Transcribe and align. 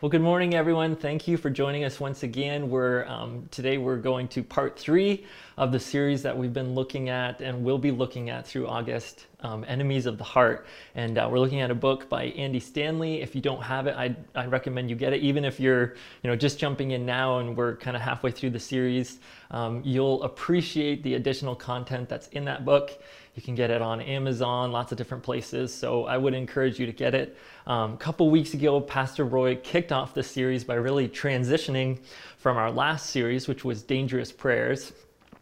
Well, 0.00 0.10
good 0.10 0.22
morning, 0.22 0.54
everyone. 0.54 0.94
Thank 0.94 1.26
you 1.26 1.36
for 1.36 1.50
joining 1.50 1.82
us 1.82 1.98
once 1.98 2.22
again. 2.22 2.70
We're 2.70 3.04
um, 3.06 3.48
today 3.50 3.78
we're 3.78 3.96
going 3.96 4.28
to 4.28 4.44
part 4.44 4.78
three 4.78 5.26
of 5.56 5.72
the 5.72 5.80
series 5.80 6.22
that 6.22 6.38
we've 6.38 6.52
been 6.52 6.72
looking 6.72 7.08
at 7.08 7.40
and 7.40 7.64
will 7.64 7.78
be 7.78 7.90
looking 7.90 8.30
at 8.30 8.46
through 8.46 8.68
August, 8.68 9.26
um, 9.40 9.64
"Enemies 9.66 10.06
of 10.06 10.16
the 10.16 10.22
Heart." 10.22 10.68
And 10.94 11.18
uh, 11.18 11.28
we're 11.28 11.40
looking 11.40 11.62
at 11.62 11.72
a 11.72 11.74
book 11.74 12.08
by 12.08 12.26
Andy 12.26 12.60
Stanley. 12.60 13.22
If 13.22 13.34
you 13.34 13.40
don't 13.40 13.60
have 13.60 13.88
it, 13.88 13.96
I 13.96 14.14
I 14.36 14.46
recommend 14.46 14.88
you 14.88 14.94
get 14.94 15.14
it. 15.14 15.20
Even 15.20 15.44
if 15.44 15.58
you're 15.58 15.96
you 16.22 16.30
know 16.30 16.36
just 16.36 16.60
jumping 16.60 16.92
in 16.92 17.04
now 17.04 17.40
and 17.40 17.56
we're 17.56 17.74
kind 17.74 17.96
of 17.96 18.00
halfway 18.00 18.30
through 18.30 18.50
the 18.50 18.60
series, 18.60 19.18
um, 19.50 19.82
you'll 19.84 20.22
appreciate 20.22 21.02
the 21.02 21.14
additional 21.14 21.56
content 21.56 22.08
that's 22.08 22.28
in 22.28 22.44
that 22.44 22.64
book. 22.64 22.92
You 23.38 23.42
can 23.42 23.54
get 23.54 23.70
it 23.70 23.80
on 23.80 24.00
Amazon, 24.00 24.72
lots 24.72 24.90
of 24.90 24.98
different 24.98 25.22
places. 25.22 25.72
So 25.72 26.06
I 26.06 26.18
would 26.18 26.34
encourage 26.34 26.80
you 26.80 26.86
to 26.86 26.92
get 26.92 27.14
it. 27.14 27.38
Um, 27.68 27.92
a 27.92 27.96
couple 27.96 28.28
weeks 28.30 28.52
ago, 28.52 28.80
Pastor 28.80 29.24
Roy 29.24 29.54
kicked 29.54 29.92
off 29.92 30.12
the 30.12 30.24
series 30.24 30.64
by 30.64 30.74
really 30.74 31.08
transitioning 31.08 32.00
from 32.38 32.56
our 32.56 32.68
last 32.68 33.10
series, 33.10 33.46
which 33.46 33.64
was 33.64 33.84
Dangerous 33.84 34.32
Prayers. 34.32 34.92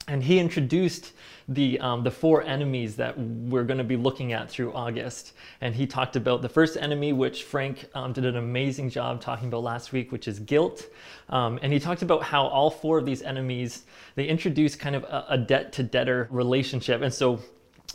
And 0.09 0.22
he 0.22 0.38
introduced 0.38 1.14
the, 1.48 1.80
um, 1.80 2.05
the 2.05 2.10
four 2.10 2.42
enemies 2.42 2.96
that 2.96 3.19
we're 3.19 3.64
going 3.64 3.78
to 3.78 3.84
be 3.84 3.97
looking 3.97 4.34
at 4.34 4.50
through 4.50 4.74
August. 4.74 5.33
And 5.62 5.74
he 5.74 5.86
talked 5.86 6.16
about 6.16 6.42
the 6.42 6.50
first 6.50 6.77
enemy, 6.77 7.14
which 7.14 7.44
Frank 7.44 7.86
um, 7.94 8.12
did 8.12 8.27
an 8.27 8.36
amazing 8.36 8.91
job 8.91 9.22
talking 9.22 9.48
about 9.48 9.62
last 9.62 9.92
week, 9.92 10.12
which 10.12 10.28
is 10.28 10.38
guilt. 10.38 10.84
Um, 11.30 11.58
and 11.62 11.72
he 11.72 11.80
talked 11.80 12.02
about 12.02 12.22
how 12.22 12.47
all 12.47 12.69
four 12.69 12.98
of 12.98 13.06
these 13.06 13.22
enemies, 13.22 13.84
they 14.16 14.27
introduce 14.27 14.77
kind 14.77 14.94
of 14.94 15.05
a, 15.05 15.24
a 15.30 15.38
debt 15.38 15.72
to 15.72 15.83
debtor 15.83 16.28
relationship. 16.30 17.00
And 17.00 17.14
so 17.14 17.41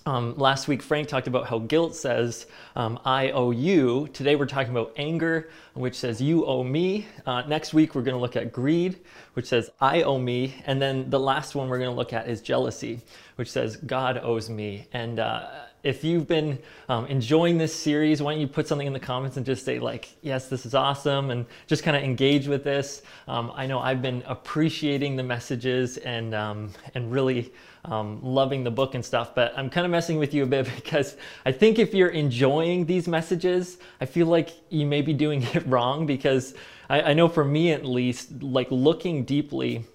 um, 0.05 0.35
last 0.37 0.67
week, 0.67 0.81
Frank 0.81 1.07
talked 1.07 1.27
about 1.27 1.45
how 1.47 1.59
guilt 1.59 1.95
says, 1.95 2.47
um, 2.75 2.99
I 3.05 3.31
owe 3.31 3.51
you. 3.51 4.07
Today, 4.13 4.35
we're 4.35 4.47
talking 4.47 4.71
about 4.71 4.93
anger, 4.97 5.49
which 5.73 5.95
says, 5.95 6.19
you 6.19 6.45
owe 6.45 6.63
me. 6.63 7.05
Uh, 7.25 7.43
next 7.43 7.73
week, 7.73 7.93
we're 7.93 8.01
going 8.01 8.15
to 8.15 8.21
look 8.21 8.35
at 8.35 8.51
greed, 8.51 8.99
which 9.33 9.45
says, 9.45 9.69
I 9.79 10.01
owe 10.01 10.17
me. 10.17 10.55
And 10.65 10.81
then 10.81 11.09
the 11.09 11.19
last 11.19 11.53
one 11.53 11.69
we're 11.69 11.77
going 11.77 11.91
to 11.91 11.95
look 11.95 12.13
at 12.13 12.27
is 12.27 12.41
jealousy, 12.41 13.01
which 13.35 13.51
says, 13.51 13.75
God 13.77 14.17
owes 14.17 14.49
me. 14.49 14.87
And 14.91 15.19
uh, 15.19 15.47
if 15.83 16.03
you've 16.03 16.27
been 16.27 16.57
um, 16.89 17.05
enjoying 17.05 17.59
this 17.59 17.73
series, 17.73 18.23
why 18.23 18.33
don't 18.33 18.41
you 18.41 18.47
put 18.47 18.67
something 18.67 18.87
in 18.87 18.93
the 18.93 18.99
comments 18.99 19.37
and 19.37 19.45
just 19.45 19.65
say, 19.65 19.77
like, 19.77 20.15
yes, 20.21 20.47
this 20.47 20.65
is 20.65 20.73
awesome, 20.73 21.29
and 21.29 21.45
just 21.67 21.83
kind 21.83 21.95
of 21.95 22.03
engage 22.03 22.47
with 22.47 22.63
this. 22.63 23.03
Um, 23.27 23.51
I 23.55 23.67
know 23.67 23.79
I've 23.79 24.01
been 24.01 24.23
appreciating 24.25 25.15
the 25.15 25.23
messages 25.23 25.97
and, 25.97 26.33
um, 26.33 26.71
and 26.95 27.11
really 27.11 27.51
um, 27.85 28.19
loving 28.23 28.63
the 28.63 28.71
book 28.71 28.95
and 28.95 29.03
stuff, 29.03 29.33
but 29.33 29.53
I'm 29.57 29.69
kind 29.69 29.85
of 29.85 29.91
messing 29.91 30.17
with 30.17 30.33
you 30.33 30.43
a 30.43 30.45
bit 30.45 30.69
because 30.75 31.17
I 31.45 31.51
think 31.51 31.79
if 31.79 31.93
you're 31.93 32.09
enjoying 32.09 32.85
these 32.85 33.07
messages, 33.07 33.77
I 33.99 34.05
feel 34.05 34.27
like 34.27 34.51
you 34.69 34.85
may 34.85 35.01
be 35.01 35.13
doing 35.13 35.43
it 35.53 35.65
wrong 35.67 36.05
because 36.05 36.53
I, 36.89 37.01
I 37.01 37.13
know 37.13 37.27
for 37.27 37.45
me 37.45 37.71
at 37.71 37.85
least, 37.85 38.43
like 38.43 38.67
looking 38.69 39.23
deeply 39.23 39.85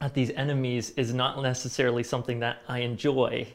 at 0.00 0.14
these 0.14 0.30
enemies 0.30 0.90
is 0.90 1.14
not 1.14 1.40
necessarily 1.42 2.02
something 2.02 2.40
that 2.40 2.58
I 2.68 2.80
enjoy. 2.80 3.46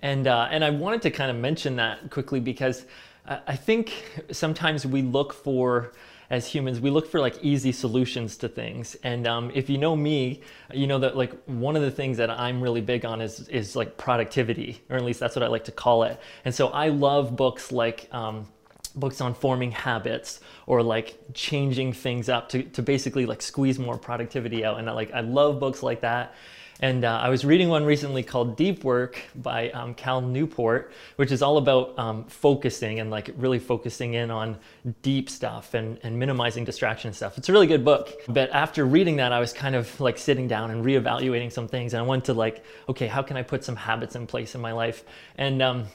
And, 0.00 0.26
uh, 0.26 0.48
and 0.50 0.64
I 0.64 0.70
wanted 0.70 1.02
to 1.02 1.10
kind 1.12 1.30
of 1.30 1.36
mention 1.36 1.76
that 1.76 2.10
quickly 2.10 2.40
because 2.40 2.84
I 3.24 3.54
think 3.54 3.92
sometimes 4.32 4.84
we 4.84 5.02
look 5.02 5.32
for 5.32 5.92
as 6.32 6.46
humans, 6.46 6.80
we 6.80 6.88
look 6.88 7.06
for 7.06 7.20
like 7.20 7.38
easy 7.42 7.72
solutions 7.72 8.38
to 8.38 8.48
things. 8.48 8.96
And 9.04 9.26
um, 9.26 9.52
if 9.54 9.68
you 9.68 9.76
know 9.76 9.94
me, 9.94 10.40
you 10.72 10.86
know 10.86 10.98
that 10.98 11.14
like 11.14 11.30
one 11.44 11.76
of 11.76 11.82
the 11.82 11.90
things 11.90 12.16
that 12.16 12.30
I'm 12.30 12.62
really 12.62 12.80
big 12.80 13.04
on 13.04 13.20
is 13.20 13.46
is 13.50 13.76
like 13.76 13.98
productivity, 13.98 14.80
or 14.88 14.96
at 14.96 15.04
least 15.04 15.20
that's 15.20 15.36
what 15.36 15.42
I 15.42 15.48
like 15.48 15.64
to 15.64 15.72
call 15.72 16.04
it. 16.04 16.18
And 16.46 16.54
so 16.54 16.68
I 16.68 16.88
love 16.88 17.36
books 17.36 17.70
like. 17.70 18.08
Um, 18.12 18.48
books 18.94 19.22
on 19.22 19.32
forming 19.32 19.70
habits 19.70 20.40
or 20.66 20.82
like 20.82 21.18
changing 21.32 21.94
things 21.94 22.28
up 22.28 22.50
to, 22.50 22.62
to 22.62 22.82
basically 22.82 23.24
like 23.24 23.40
squeeze 23.40 23.78
more 23.78 23.96
productivity 23.96 24.66
out 24.66 24.78
and 24.78 24.86
I 24.86 24.92
like 24.92 25.10
I 25.14 25.20
love 25.20 25.58
books 25.58 25.82
like 25.82 26.02
that 26.02 26.34
and 26.80 27.04
uh, 27.04 27.20
I 27.22 27.28
was 27.28 27.44
reading 27.44 27.68
one 27.68 27.84
recently 27.84 28.22
called 28.22 28.56
Deep 28.56 28.82
Work 28.82 29.22
by 29.36 29.70
um, 29.70 29.94
Cal 29.94 30.20
Newport, 30.20 30.92
which 31.16 31.30
is 31.30 31.42
all 31.42 31.58
about 31.58 31.96
um, 31.98 32.24
focusing 32.24 32.98
and 32.98 33.10
like 33.10 33.30
really 33.36 33.58
focusing 33.58 34.14
in 34.14 34.30
on 34.30 34.58
deep 35.02 35.30
stuff 35.30 35.74
and, 35.74 35.98
and 36.02 36.18
minimizing 36.18 36.64
distraction 36.64 37.08
and 37.08 37.16
stuff. 37.16 37.38
It's 37.38 37.48
a 37.48 37.52
really 37.52 37.68
good 37.68 37.84
book. 37.84 38.10
But 38.28 38.50
after 38.50 38.84
reading 38.84 39.16
that, 39.16 39.32
I 39.32 39.38
was 39.38 39.52
kind 39.52 39.74
of 39.74 40.00
like 40.00 40.18
sitting 40.18 40.48
down 40.48 40.70
and 40.70 40.84
reevaluating 40.84 41.52
some 41.52 41.68
things. 41.68 41.94
And 41.94 42.02
I 42.02 42.06
wanted 42.06 42.24
to 42.24 42.34
like, 42.34 42.64
okay, 42.88 43.06
how 43.06 43.22
can 43.22 43.36
I 43.36 43.42
put 43.42 43.62
some 43.62 43.76
habits 43.76 44.16
in 44.16 44.26
place 44.26 44.54
in 44.54 44.60
my 44.60 44.72
life? 44.72 45.04
And 45.36 45.62
um, 45.62 45.86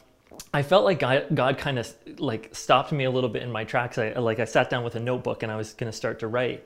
I 0.54 0.64
felt 0.64 0.86
like 0.86 1.00
God, 1.00 1.28
God 1.34 1.58
kind 1.58 1.80
of 1.80 1.94
like 2.18 2.56
stopped 2.56 2.92
me 2.92 3.04
a 3.04 3.12
little 3.12 3.30
bit 3.30 3.44
in 3.44 3.52
my 3.52 3.66
tracks. 3.66 3.98
I 3.98 4.14
like 4.14 4.40
I 4.40 4.46
sat 4.46 4.70
down 4.70 4.84
with 4.84 4.96
a 4.96 5.00
notebook 5.00 5.44
and 5.44 5.52
I 5.52 5.56
was 5.56 5.74
going 5.74 5.92
to 5.92 5.98
start 5.98 6.20
to 6.20 6.28
write. 6.28 6.66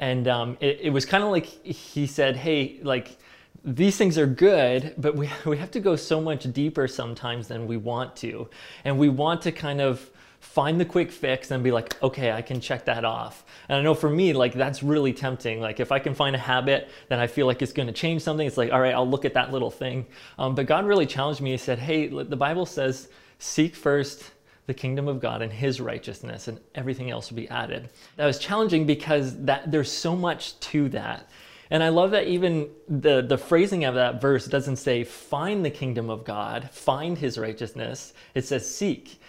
And 0.00 0.26
um, 0.28 0.56
it, 0.60 0.80
it 0.80 0.90
was 0.90 1.04
kind 1.04 1.22
of 1.22 1.30
like 1.30 1.44
he 1.44 2.06
said, 2.06 2.34
hey, 2.34 2.80
like, 2.82 3.18
these 3.64 3.96
things 3.96 4.16
are 4.18 4.26
good, 4.26 4.94
but 4.96 5.16
we, 5.16 5.30
we 5.46 5.56
have 5.58 5.70
to 5.72 5.80
go 5.80 5.96
so 5.96 6.20
much 6.20 6.52
deeper 6.52 6.88
sometimes 6.88 7.48
than 7.48 7.66
we 7.66 7.76
want 7.76 8.16
to. 8.16 8.48
And 8.84 8.98
we 8.98 9.08
want 9.08 9.42
to 9.42 9.52
kind 9.52 9.80
of 9.80 10.10
find 10.40 10.80
the 10.80 10.84
quick 10.84 11.12
fix 11.12 11.50
and 11.50 11.62
be 11.62 11.70
like, 11.70 12.02
okay, 12.02 12.32
I 12.32 12.40
can 12.40 12.60
check 12.60 12.86
that 12.86 13.04
off. 13.04 13.44
And 13.68 13.78
I 13.78 13.82
know 13.82 13.94
for 13.94 14.08
me, 14.08 14.32
like 14.32 14.54
that's 14.54 14.82
really 14.82 15.12
tempting. 15.12 15.60
Like 15.60 15.80
if 15.80 15.92
I 15.92 15.98
can 15.98 16.14
find 16.14 16.34
a 16.34 16.38
habit 16.38 16.88
that 17.08 17.20
I 17.20 17.26
feel 17.26 17.46
like 17.46 17.60
it's 17.60 17.72
going 17.72 17.88
to 17.88 17.92
change 17.92 18.22
something, 18.22 18.46
it's 18.46 18.56
like, 18.56 18.72
all 18.72 18.80
right, 18.80 18.94
I'll 18.94 19.08
look 19.08 19.24
at 19.24 19.34
that 19.34 19.52
little 19.52 19.70
thing. 19.70 20.06
Um, 20.38 20.54
but 20.54 20.66
God 20.66 20.86
really 20.86 21.06
challenged 21.06 21.42
me. 21.42 21.50
He 21.50 21.56
said, 21.58 21.78
hey, 21.78 22.06
the 22.08 22.36
Bible 22.36 22.64
says, 22.64 23.08
seek 23.38 23.76
first 23.76 24.30
the 24.66 24.74
kingdom 24.74 25.08
of 25.08 25.20
God 25.20 25.42
and 25.42 25.52
his 25.52 25.80
righteousness 25.80 26.48
and 26.48 26.58
everything 26.74 27.10
else 27.10 27.30
will 27.30 27.36
be 27.36 27.48
added. 27.48 27.90
That 28.16 28.26
was 28.26 28.38
challenging 28.38 28.86
because 28.86 29.36
that 29.44 29.70
there's 29.70 29.90
so 29.90 30.16
much 30.16 30.58
to 30.60 30.88
that. 30.90 31.28
And 31.70 31.82
I 31.82 31.88
love 31.90 32.10
that 32.10 32.26
even 32.26 32.68
the, 32.88 33.22
the 33.22 33.38
phrasing 33.38 33.84
of 33.84 33.94
that 33.94 34.20
verse 34.20 34.46
doesn't 34.46 34.76
say, 34.76 35.04
find 35.04 35.64
the 35.64 35.70
kingdom 35.70 36.10
of 36.10 36.24
God, 36.24 36.68
find 36.70 37.16
his 37.16 37.38
righteousness. 37.38 38.12
It 38.34 38.44
says, 38.44 38.68
seek. 38.68 39.20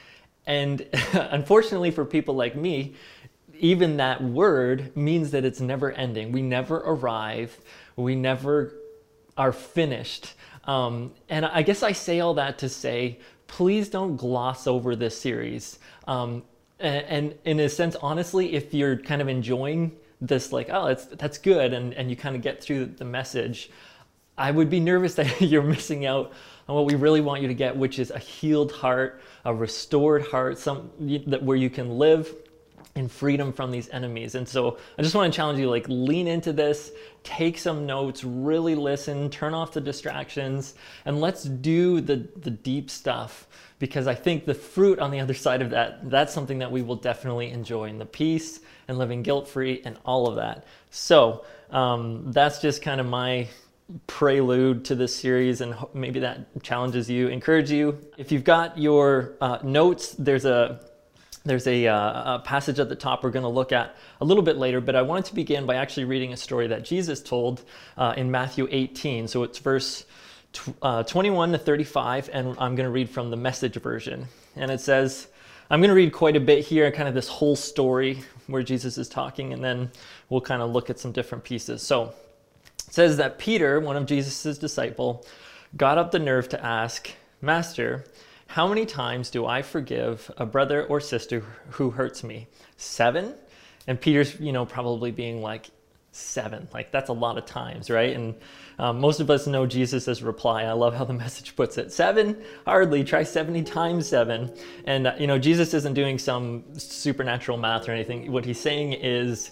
And 0.48 0.88
unfortunately, 1.14 1.92
for 1.92 2.04
people 2.04 2.36
like 2.36 2.56
me, 2.56 2.96
even 3.60 3.98
that 3.98 4.24
word 4.24 4.96
means 4.98 5.32
that 5.32 5.46
it's 5.46 5.62
never 5.62 5.92
ending. 5.92 6.32
We 6.32 6.42
never 6.42 6.78
arrive, 6.78 7.56
we 7.96 8.16
never 8.16 8.74
are 9.38 9.52
finished. 9.52 10.34
Um, 10.66 11.14
and 11.30 11.46
I 11.46 11.62
guess 11.62 11.84
I 11.84 11.92
say 11.92 12.20
all 12.20 12.34
that 12.36 12.58
to 12.60 12.70
say, 12.70 13.20
please 13.48 13.90
don't 13.90 14.16
gloss 14.16 14.66
over 14.66 14.96
this 14.96 15.20
series. 15.20 15.78
Um, 16.08 16.44
and, 16.80 17.06
and 17.06 17.36
in 17.46 17.60
a 17.60 17.70
sense, 17.70 17.96
honestly, 18.02 18.56
if 18.56 18.74
you're 18.74 18.98
kind 18.98 19.22
of 19.22 19.28
enjoying 19.28 19.92
this 20.22 20.54
like, 20.54 20.70
oh, 20.72 20.88
that's, 20.88 21.06
that's 21.06 21.38
good, 21.38 21.74
and, 21.74 21.94
and 21.96 22.10
you 22.10 22.16
kind 22.16 22.36
of 22.36 22.42
get 22.42 22.64
through 22.64 22.86
the 22.86 23.06
message, 23.06 23.72
I 24.38 24.52
would 24.52 24.70
be 24.70 24.80
nervous 24.80 25.16
that 25.16 25.42
you're 25.42 25.64
missing 25.64 26.06
out 26.06 26.32
on 26.70 26.76
what 26.76 26.86
we 26.86 26.96
really 26.96 27.22
want 27.22 27.42
you 27.42 27.48
to 27.48 27.54
get, 27.54 27.76
which 27.76 28.00
is 28.00 28.12
a 28.12 28.20
healed 28.20 28.72
heart, 28.72 29.22
a 29.46 29.54
restored 29.54 30.24
heart, 30.28 30.58
some 30.58 30.92
that 31.28 31.44
where 31.44 31.58
you 31.58 31.70
can 31.70 31.98
live 31.98 32.34
in 32.96 33.08
freedom 33.08 33.54
from 33.54 33.72
these 33.72 33.90
enemies. 33.90 34.36
And 34.36 34.48
so 34.48 34.78
I 34.98 35.02
just 35.02 35.16
want 35.16 35.32
to 35.32 35.36
challenge 35.36 35.60
you 35.60 35.70
like 35.70 35.86
lean 35.88 36.28
into 36.28 36.52
this, 36.52 36.92
take 37.24 37.58
some 37.58 37.86
notes, 37.86 38.24
really 38.24 38.76
listen, 38.76 39.30
turn 39.30 39.54
off 39.54 39.74
the 39.74 39.82
distractions, 39.82 40.76
and 41.06 41.22
let's 41.22 41.44
do 41.44 42.02
the 42.02 42.28
the 42.42 42.52
deep 42.52 42.90
stuff 42.90 43.48
because 43.80 44.08
I 44.08 44.14
think 44.14 44.46
the 44.46 44.54
fruit 44.54 45.00
on 45.00 45.10
the 45.10 45.20
other 45.20 45.34
side 45.34 45.62
of 45.62 45.70
that 45.72 46.10
that's 46.10 46.34
something 46.34 46.60
that 46.60 46.72
we 46.72 46.82
will 46.82 46.98
definitely 46.98 47.52
enjoy 47.52 47.86
in 47.86 47.98
the 47.98 48.06
peace 48.06 48.60
and 48.88 48.98
living 48.98 49.24
guilt-free 49.24 49.82
and 49.86 49.98
all 50.06 50.28
of 50.28 50.36
that. 50.36 50.66
So, 50.90 51.46
um, 51.70 52.32
that's 52.32 52.60
just 52.60 52.82
kind 52.82 53.00
of 53.00 53.08
my 53.08 53.48
prelude 54.08 54.86
to 54.86 54.96
this 54.96 55.14
series 55.16 55.62
and 55.62 55.76
maybe 55.94 56.22
that 56.22 56.64
challenges 56.64 57.10
you 57.10 57.28
encourage 57.28 57.70
you 57.70 58.00
if 58.18 58.32
you've 58.32 58.46
got 58.46 58.78
your 58.78 59.34
uh, 59.42 59.58
notes 59.64 60.16
there's 60.18 60.46
a 60.46 60.80
there's 61.44 61.68
a, 61.68 61.88
uh, 61.88 62.36
a, 62.36 62.40
passage 62.40 62.80
at 62.80 62.90
the 62.90 62.96
top 62.96 63.24
we're 63.24 63.32
going 63.32 63.44
to 63.44 63.50
look 63.50 63.72
at 63.72 63.96
a 64.20 64.26
little 64.26 64.44
bit 64.44 64.58
later, 64.58 64.80
but 64.80 64.96
I 64.96 65.02
wanted 65.02 65.26
to 65.26 65.36
begin 65.36 65.66
by 65.66 65.76
actually 65.76 66.06
reading 66.06 66.34
a 66.34 66.38
story 66.38 66.68
that 66.68 66.84
Jesus 66.84 67.22
told 67.22 67.64
uh, 67.98 68.14
in 68.16 68.30
Matthew 68.30 68.68
18. 68.70 69.28
So 69.28 69.44
it's 69.44 69.58
verse 69.58 70.06
tw- 70.54 70.76
uh, 70.82 71.04
21 71.04 71.54
to 71.54 71.58
35, 71.58 72.30
and 72.32 72.50
I'm 72.60 72.76
going 72.76 72.86
to 72.86 72.92
read 72.92 73.10
from 73.10 73.32
the 73.32 73.38
message 73.38 73.76
version. 73.76 74.28
And 74.56 74.70
it 74.70 74.82
says, 74.82 75.28
I'm 75.72 75.80
going 75.80 75.88
to 75.88 75.96
read 75.96 76.12
quite 76.12 76.36
a 76.36 76.42
bit 76.42 76.66
here, 76.66 76.92
kind 76.92 77.08
of 77.08 77.16
this 77.16 77.30
whole 77.30 77.56
story 77.56 78.24
where 78.48 78.62
Jesus 78.62 78.98
is 78.98 79.08
talking, 79.08 79.54
and 79.54 79.64
then 79.64 79.90
we'll 80.28 80.42
kind 80.42 80.62
of 80.62 80.70
look 80.72 80.90
at 80.90 81.00
some 81.00 81.14
different 81.14 81.46
pieces. 81.46 81.82
So 81.82 82.14
it 82.90 82.94
says 82.94 83.16
that 83.16 83.40
Peter, 83.40 83.80
one 83.80 83.96
of 83.96 84.06
Jesus' 84.06 84.58
disciple, 84.58 85.26
got 85.78 85.98
up 85.98 86.12
the 86.12 86.20
nerve 86.20 86.50
to 86.50 86.62
ask, 86.62 87.10
Master, 87.42 88.04
how 88.48 88.68
many 88.68 88.86
times 88.86 89.30
do 89.30 89.46
I 89.46 89.62
forgive 89.62 90.30
a 90.36 90.46
brother 90.46 90.84
or 90.84 91.00
sister 91.00 91.40
who 91.70 91.92
hurts 91.92 92.22
me? 92.22 92.48
Seven? 92.76 93.34
And 93.88 94.00
Peter's, 94.00 94.38
you 94.42 94.52
know, 94.52 94.66
probably 94.66 95.12
being 95.12 95.42
like, 95.42 95.70
seven. 96.12 96.68
Like, 96.74 96.92
that's 96.92 97.10
a 97.10 97.14
lot 97.14 97.38
of 97.38 97.46
times, 97.46 97.90
right? 97.90 98.14
And 98.14 98.36
um, 98.82 99.00
most 99.00 99.20
of 99.20 99.30
us 99.30 99.46
know 99.46 99.68
Jesus' 99.68 100.24
reply. 100.24 100.64
I 100.64 100.72
love 100.72 100.96
how 100.96 101.06
the 101.06 101.14
message 101.26 101.56
puts 101.56 101.78
it. 101.78 101.94
Seven? 101.94 102.42
Hardly. 102.66 103.04
Try 103.04 103.22
70 103.22 103.62
times 103.62 104.08
seven. 104.08 104.52
And, 104.86 105.06
uh, 105.06 105.14
you 105.20 105.28
know, 105.28 105.38
Jesus 105.38 105.76
isn't 105.76 105.94
doing 105.94 106.18
some 106.18 106.64
supernatural 106.76 107.60
math 107.60 107.88
or 107.88 107.92
anything. 107.92 108.32
What 108.32 108.44
he's 108.44 108.60
saying 108.60 108.94
is 108.94 109.52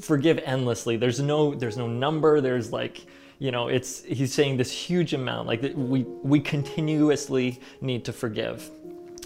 forgive 0.00 0.38
endlessly. 0.44 0.96
There's 0.96 1.18
no 1.18 1.52
there's 1.56 1.76
no 1.76 1.88
number. 1.88 2.40
There's 2.40 2.70
like 2.72 3.04
you 3.40 3.50
know 3.50 3.66
it's 3.66 4.04
he's 4.04 4.32
saying 4.32 4.58
this 4.58 4.70
huge 4.70 5.12
amount 5.12 5.48
like 5.48 5.60
we 5.74 6.04
we 6.22 6.38
continuously 6.38 7.58
need 7.80 8.04
to 8.04 8.12
forgive. 8.12 8.70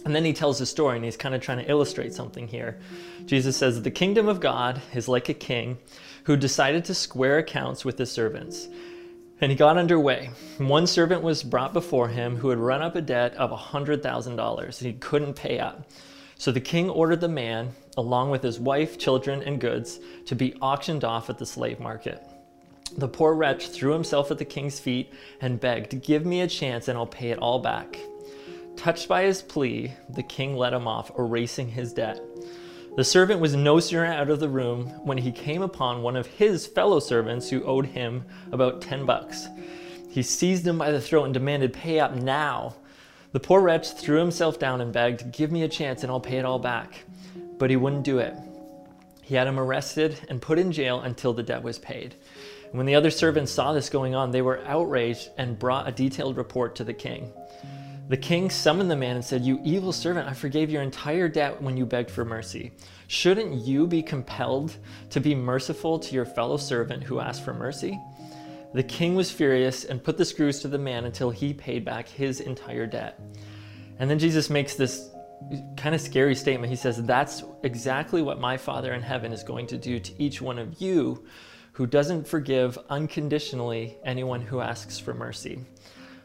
And 0.06 0.14
then 0.14 0.24
he 0.24 0.32
tells 0.32 0.60
a 0.60 0.66
story 0.66 0.96
and 0.96 1.04
he's 1.04 1.16
kind 1.16 1.34
of 1.34 1.40
trying 1.40 1.58
to 1.58 1.70
illustrate 1.70 2.12
something 2.12 2.46
here. 2.46 2.78
Jesus 3.24 3.56
says, 3.56 3.80
The 3.80 3.90
kingdom 3.90 4.28
of 4.28 4.38
God 4.38 4.82
is 4.94 5.08
like 5.08 5.30
a 5.30 5.34
king 5.34 5.78
who 6.24 6.36
decided 6.36 6.84
to 6.84 6.94
square 6.94 7.38
accounts 7.38 7.84
with 7.84 7.98
his 7.98 8.10
servants. 8.10 8.68
And 9.40 9.50
he 9.50 9.56
got 9.56 9.76
underway. 9.76 10.30
One 10.58 10.86
servant 10.86 11.22
was 11.22 11.42
brought 11.42 11.72
before 11.72 12.08
him 12.08 12.36
who 12.36 12.48
had 12.50 12.58
run 12.58 12.82
up 12.82 12.96
a 12.96 13.00
debt 13.00 13.34
of 13.34 13.50
$100,000 13.50 14.64
and 14.66 14.74
he 14.74 14.92
couldn't 14.94 15.34
pay 15.34 15.58
up. 15.58 15.88
So 16.36 16.50
the 16.50 16.60
king 16.60 16.90
ordered 16.90 17.20
the 17.20 17.28
man, 17.28 17.72
along 17.96 18.30
with 18.30 18.42
his 18.42 18.58
wife, 18.58 18.98
children, 18.98 19.42
and 19.42 19.60
goods, 19.60 20.00
to 20.26 20.34
be 20.34 20.54
auctioned 20.60 21.04
off 21.04 21.30
at 21.30 21.38
the 21.38 21.46
slave 21.46 21.78
market. 21.78 22.26
The 22.96 23.08
poor 23.08 23.34
wretch 23.34 23.68
threw 23.68 23.92
himself 23.92 24.30
at 24.30 24.38
the 24.38 24.44
king's 24.44 24.78
feet 24.78 25.12
and 25.40 25.60
begged, 25.60 26.02
Give 26.02 26.24
me 26.24 26.42
a 26.42 26.48
chance 26.48 26.88
and 26.88 26.96
I'll 26.96 27.06
pay 27.06 27.30
it 27.30 27.38
all 27.38 27.58
back. 27.58 27.98
Touched 28.76 29.08
by 29.08 29.22
his 29.22 29.42
plea, 29.42 29.92
the 30.08 30.22
king 30.22 30.56
let 30.56 30.72
him 30.72 30.88
off, 30.88 31.10
erasing 31.18 31.68
his 31.68 31.92
debt. 31.92 32.20
The 32.96 33.02
servant 33.02 33.40
was 33.40 33.56
no 33.56 33.80
sooner 33.80 34.04
out 34.04 34.30
of 34.30 34.38
the 34.38 34.48
room 34.48 34.86
when 35.04 35.18
he 35.18 35.32
came 35.32 35.62
upon 35.62 36.02
one 36.02 36.14
of 36.14 36.28
his 36.28 36.64
fellow 36.64 37.00
servants 37.00 37.50
who 37.50 37.64
owed 37.64 37.86
him 37.86 38.24
about 38.52 38.82
10 38.82 39.04
bucks. 39.04 39.48
He 40.08 40.22
seized 40.22 40.64
him 40.64 40.78
by 40.78 40.92
the 40.92 41.00
throat 41.00 41.24
and 41.24 41.34
demanded, 41.34 41.72
Pay 41.72 41.98
up 41.98 42.14
now. 42.14 42.76
The 43.32 43.40
poor 43.40 43.60
wretch 43.60 43.94
threw 43.94 44.20
himself 44.20 44.60
down 44.60 44.80
and 44.80 44.92
begged, 44.92 45.32
Give 45.32 45.50
me 45.50 45.64
a 45.64 45.68
chance 45.68 46.04
and 46.04 46.12
I'll 46.12 46.20
pay 46.20 46.36
it 46.36 46.44
all 46.44 46.60
back. 46.60 47.04
But 47.58 47.68
he 47.68 47.74
wouldn't 47.74 48.04
do 48.04 48.18
it. 48.18 48.34
He 49.22 49.34
had 49.34 49.48
him 49.48 49.58
arrested 49.58 50.20
and 50.28 50.40
put 50.40 50.60
in 50.60 50.70
jail 50.70 51.00
until 51.00 51.32
the 51.32 51.42
debt 51.42 51.64
was 51.64 51.80
paid. 51.80 52.14
When 52.70 52.86
the 52.86 52.94
other 52.94 53.10
servants 53.10 53.50
saw 53.50 53.72
this 53.72 53.90
going 53.90 54.14
on, 54.14 54.30
they 54.30 54.42
were 54.42 54.64
outraged 54.66 55.30
and 55.36 55.58
brought 55.58 55.88
a 55.88 55.92
detailed 55.92 56.36
report 56.36 56.76
to 56.76 56.84
the 56.84 56.94
king. 56.94 57.32
The 58.06 58.16
king 58.18 58.50
summoned 58.50 58.90
the 58.90 58.96
man 58.96 59.16
and 59.16 59.24
said, 59.24 59.44
You 59.44 59.60
evil 59.64 59.92
servant, 59.92 60.28
I 60.28 60.34
forgave 60.34 60.70
your 60.70 60.82
entire 60.82 61.26
debt 61.26 61.62
when 61.62 61.76
you 61.76 61.86
begged 61.86 62.10
for 62.10 62.24
mercy. 62.24 62.72
Shouldn't 63.06 63.64
you 63.64 63.86
be 63.86 64.02
compelled 64.02 64.76
to 65.10 65.20
be 65.20 65.34
merciful 65.34 65.98
to 65.98 66.14
your 66.14 66.26
fellow 66.26 66.58
servant 66.58 67.02
who 67.02 67.20
asked 67.20 67.44
for 67.44 67.54
mercy? 67.54 67.98
The 68.74 68.82
king 68.82 69.14
was 69.14 69.30
furious 69.30 69.84
and 69.84 70.04
put 70.04 70.18
the 70.18 70.24
screws 70.24 70.60
to 70.60 70.68
the 70.68 70.78
man 70.78 71.06
until 71.06 71.30
he 71.30 71.54
paid 71.54 71.84
back 71.84 72.08
his 72.08 72.40
entire 72.40 72.86
debt. 72.86 73.20
And 73.98 74.10
then 74.10 74.18
Jesus 74.18 74.50
makes 74.50 74.74
this 74.74 75.10
kind 75.76 75.94
of 75.94 76.00
scary 76.00 76.34
statement. 76.34 76.70
He 76.70 76.76
says, 76.76 77.02
That's 77.02 77.42
exactly 77.62 78.20
what 78.20 78.38
my 78.38 78.58
Father 78.58 78.92
in 78.92 79.00
heaven 79.00 79.32
is 79.32 79.42
going 79.42 79.66
to 79.68 79.78
do 79.78 79.98
to 79.98 80.22
each 80.22 80.42
one 80.42 80.58
of 80.58 80.80
you 80.80 81.24
who 81.72 81.86
doesn't 81.86 82.28
forgive 82.28 82.78
unconditionally 82.90 83.96
anyone 84.04 84.42
who 84.42 84.60
asks 84.60 84.98
for 84.98 85.14
mercy. 85.14 85.58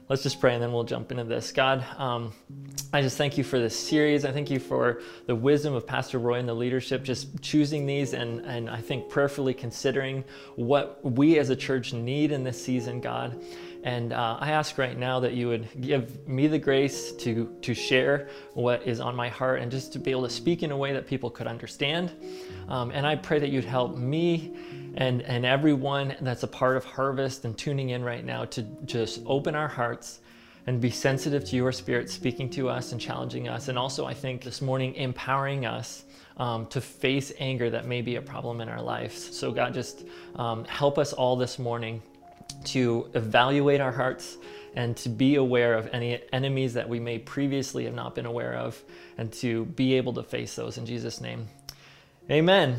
Let's 0.10 0.24
just 0.24 0.40
pray 0.40 0.56
and 0.56 0.64
then 0.64 0.72
we'll 0.72 0.86
jump 0.86 1.12
into 1.12 1.24
this. 1.24 1.52
God, 1.52 1.86
um, 2.00 2.34
I 2.92 3.04
just 3.04 3.16
thank 3.16 3.38
you 3.38 3.44
for 3.44 3.60
this 3.60 3.78
series. 3.78 4.26
I 4.26 4.32
thank 4.32 4.50
you 4.50 4.60
for 4.60 5.04
the 5.28 5.36
wisdom 5.36 5.76
of 5.76 5.86
Pastor 5.86 6.18
Roy 6.18 6.40
and 6.40 6.50
the 6.50 6.54
leadership, 6.56 7.04
just 7.04 7.40
choosing 7.44 7.86
these 7.86 8.14
and, 8.14 8.40
and 8.40 8.72
I 8.72 8.82
think 8.82 9.08
prayerfully 9.08 9.54
considering 9.54 10.24
what 10.56 11.00
we 11.06 11.38
as 11.38 11.52
a 11.52 11.56
church 11.56 11.94
need 11.94 12.32
in 12.32 12.44
this 12.44 12.60
season, 12.60 13.02
God. 13.02 13.40
And 13.84 14.12
uh, 14.12 14.38
I 14.40 14.52
ask 14.52 14.78
right 14.78 14.98
now 14.98 15.22
that 15.22 15.34
you 15.34 15.48
would 15.48 15.68
give 15.82 16.28
me 16.28 16.48
the 16.48 16.60
grace 16.60 17.14
to, 17.14 17.56
to 17.62 17.74
share 17.74 18.28
what 18.54 18.86
is 18.86 19.00
on 19.00 19.16
my 19.16 19.30
heart 19.30 19.62
and 19.62 19.72
just 19.72 19.94
to 19.94 20.00
be 20.00 20.12
able 20.12 20.24
to 20.24 20.30
speak 20.30 20.64
in 20.64 20.72
a 20.72 20.78
way 20.78 20.92
that 20.94 21.08
people 21.08 21.30
could 21.30 21.48
understand. 21.48 22.12
Um, 22.68 22.92
and 22.92 23.08
I 23.08 23.16
pray 23.16 23.40
that 23.40 23.50
you'd 23.50 23.64
help 23.64 23.96
me 23.96 24.54
and, 24.96 25.22
and 25.22 25.46
everyone 25.46 26.16
that's 26.22 26.44
a 26.44 26.48
part 26.48 26.76
of 26.76 26.84
Harvest 26.84 27.46
and 27.46 27.58
tuning 27.58 27.90
in 27.90 28.04
right 28.04 28.26
now 28.26 28.46
to 28.46 28.64
just 28.86 29.22
open 29.26 29.56
our 29.56 29.68
hearts 29.68 30.20
and 30.68 30.82
be 30.82 30.92
sensitive 30.92 31.46
to 31.46 31.56
your 31.56 31.72
spirit 31.72 32.10
speaking 32.10 32.50
to 32.50 32.70
us 32.70 32.92
and 32.92 33.00
challenging 33.00 33.48
us. 33.48 33.70
And 33.70 33.80
also, 33.80 34.06
I 34.06 34.14
think 34.14 34.44
this 34.44 34.62
morning, 34.62 34.94
empowering 34.96 35.66
us 35.66 36.04
um, 36.38 36.68
to 36.68 36.82
face 36.82 37.32
anger 37.40 37.70
that 37.70 37.88
may 37.88 38.02
be 38.02 38.18
a 38.18 38.22
problem 38.22 38.62
in 38.62 38.70
our 38.70 38.82
lives. 38.82 39.36
So, 39.36 39.52
God, 39.52 39.74
just 39.74 40.06
um, 40.36 40.66
help 40.66 40.98
us 40.98 41.14
all 41.14 41.36
this 41.36 41.60
morning 41.60 42.02
to 42.66 43.10
evaluate 43.14 43.82
our 43.82 43.92
hearts 43.92 44.38
and 44.76 44.96
to 44.98 45.10
be 45.10 45.36
aware 45.36 45.74
of 45.74 45.90
any 45.94 46.22
enemies 46.32 46.74
that 46.74 46.88
we 46.88 47.00
may 47.00 47.18
previously 47.18 47.86
have 47.86 47.94
not 47.94 48.16
been 48.16 48.26
aware 48.26 48.54
of 48.54 48.82
and 49.18 49.32
to 49.34 49.66
be 49.66 49.96
able 49.96 50.14
to 50.14 50.24
face 50.24 50.56
those 50.56 50.78
in 50.78 50.86
Jesus' 50.86 51.20
name. 51.22 51.48
Amen. 52.30 52.78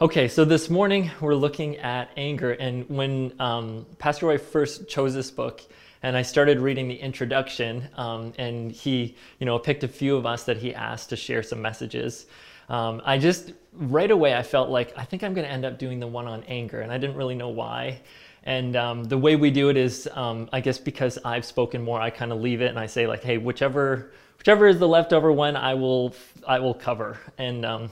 Okay, 0.00 0.28
so 0.28 0.44
this 0.44 0.68
morning 0.68 1.10
we're 1.20 1.34
looking 1.34 1.78
at 1.78 2.10
anger. 2.16 2.52
And 2.52 2.88
when 2.88 3.32
um, 3.40 3.86
Pastor 3.98 4.26
Roy 4.26 4.38
first 4.38 4.88
chose 4.88 5.14
this 5.14 5.30
book, 5.30 5.62
and 6.02 6.16
I 6.16 6.22
started 6.22 6.60
reading 6.60 6.86
the 6.86 6.94
introduction, 6.94 7.88
um, 7.96 8.32
and 8.38 8.70
he, 8.70 9.16
you 9.40 9.46
know, 9.46 9.58
picked 9.58 9.82
a 9.84 9.88
few 9.88 10.16
of 10.16 10.26
us 10.26 10.44
that 10.44 10.58
he 10.58 10.74
asked 10.74 11.08
to 11.08 11.16
share 11.16 11.42
some 11.42 11.62
messages. 11.62 12.26
Um, 12.68 13.00
I 13.04 13.18
just 13.18 13.52
right 13.72 14.10
away 14.10 14.34
I 14.34 14.42
felt 14.42 14.68
like 14.68 14.92
I 14.96 15.04
think 15.04 15.24
I'm 15.24 15.34
going 15.34 15.46
to 15.46 15.52
end 15.52 15.64
up 15.64 15.78
doing 15.78 15.98
the 15.98 16.06
one 16.06 16.26
on 16.26 16.42
anger, 16.44 16.80
and 16.80 16.92
I 16.92 16.98
didn't 16.98 17.16
really 17.16 17.34
know 17.34 17.48
why. 17.48 18.00
And 18.46 18.76
um, 18.76 19.04
the 19.04 19.18
way 19.18 19.34
we 19.34 19.50
do 19.50 19.68
it 19.68 19.76
is, 19.76 20.08
um, 20.14 20.48
I 20.52 20.60
guess 20.60 20.78
because 20.78 21.18
I've 21.24 21.44
spoken 21.44 21.82
more, 21.82 22.00
I 22.00 22.10
kind 22.10 22.32
of 22.32 22.40
leave 22.40 22.62
it 22.62 22.68
and 22.68 22.78
I 22.78 22.86
say 22.86 23.06
like, 23.06 23.22
hey, 23.22 23.38
whichever 23.38 24.12
whichever 24.38 24.68
is 24.68 24.78
the 24.78 24.86
leftover 24.86 25.32
one, 25.32 25.56
I 25.56 25.74
will 25.74 26.14
I 26.46 26.60
will 26.60 26.74
cover. 26.74 27.18
And 27.38 27.66
um, 27.66 27.90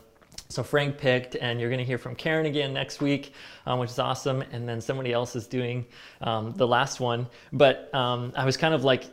so 0.48 0.62
Frank 0.62 0.96
picked, 0.96 1.34
and 1.34 1.58
you're 1.58 1.70
going 1.70 1.80
to 1.80 1.84
hear 1.84 1.98
from 1.98 2.14
Karen 2.14 2.46
again 2.46 2.72
next 2.72 3.00
week, 3.00 3.32
um, 3.66 3.80
which 3.80 3.90
is 3.90 3.98
awesome. 3.98 4.42
And 4.52 4.68
then 4.68 4.80
somebody 4.80 5.12
else 5.12 5.34
is 5.34 5.48
doing 5.48 5.84
um, 6.20 6.52
the 6.52 6.66
last 6.66 7.00
one. 7.00 7.26
But 7.52 7.92
um, 7.92 8.32
I 8.36 8.44
was 8.44 8.56
kind 8.56 8.74
of 8.74 8.84
like, 8.84 9.06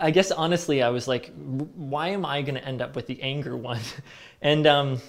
I 0.00 0.12
guess 0.12 0.30
honestly, 0.30 0.84
I 0.84 0.90
was 0.90 1.08
like, 1.08 1.32
why 1.34 2.08
am 2.10 2.24
I 2.24 2.42
going 2.42 2.54
to 2.54 2.64
end 2.64 2.80
up 2.80 2.94
with 2.94 3.08
the 3.08 3.20
anger 3.20 3.56
one? 3.56 3.80
and 4.42 5.00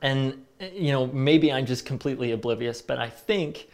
and 0.00 0.46
you 0.60 0.92
know 0.92 1.06
maybe 1.06 1.50
I'm 1.50 1.64
just 1.64 1.86
completely 1.86 2.32
oblivious, 2.32 2.82
but 2.82 2.98
I 2.98 3.08
think 3.08 3.68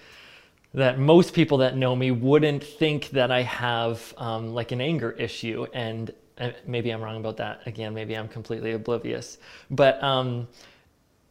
that 0.79 0.99
most 0.99 1.35
people 1.35 1.59
that 1.59 1.77
know 1.77 1.95
me 1.97 2.13
wouldn't 2.13 2.63
think 2.63 3.11
that 3.11 3.33
I 3.33 3.43
have 3.43 4.15
um, 4.17 4.55
like 4.55 4.71
an 4.71 4.81
anger 4.81 5.11
issue. 5.13 5.67
And 5.75 6.13
uh, 6.39 6.51
maybe 6.67 6.91
I'm 6.91 7.03
wrong 7.03 7.17
about 7.17 7.37
that. 7.39 7.61
Again, 7.67 7.95
maybe 7.95 8.17
I'm 8.17 8.29
completely 8.29 8.73
oblivious. 8.73 9.39
But 9.71 10.01
um, 10.03 10.47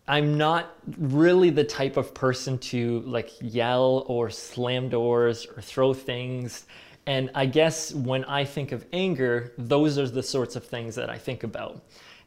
I'm 0.06 0.38
not 0.38 0.76
really 0.98 1.50
the 1.50 1.64
type 1.64 1.96
of 1.96 2.14
person 2.14 2.58
to 2.60 3.00
like 3.02 3.32
yell 3.40 4.04
or 4.08 4.30
slam 4.30 4.90
doors 4.90 5.46
or 5.46 5.62
throw 5.62 5.94
things. 5.94 6.66
And 7.06 7.32
I 7.34 7.46
guess 7.46 7.94
when 7.94 8.26
I 8.26 8.44
think 8.44 8.74
of 8.74 8.86
anger, 8.92 9.54
those 9.58 9.98
are 9.98 10.10
the 10.10 10.24
sorts 10.24 10.58
of 10.58 10.66
things 10.66 10.96
that 10.96 11.10
I 11.10 11.18
think 11.18 11.44
about. 11.44 11.82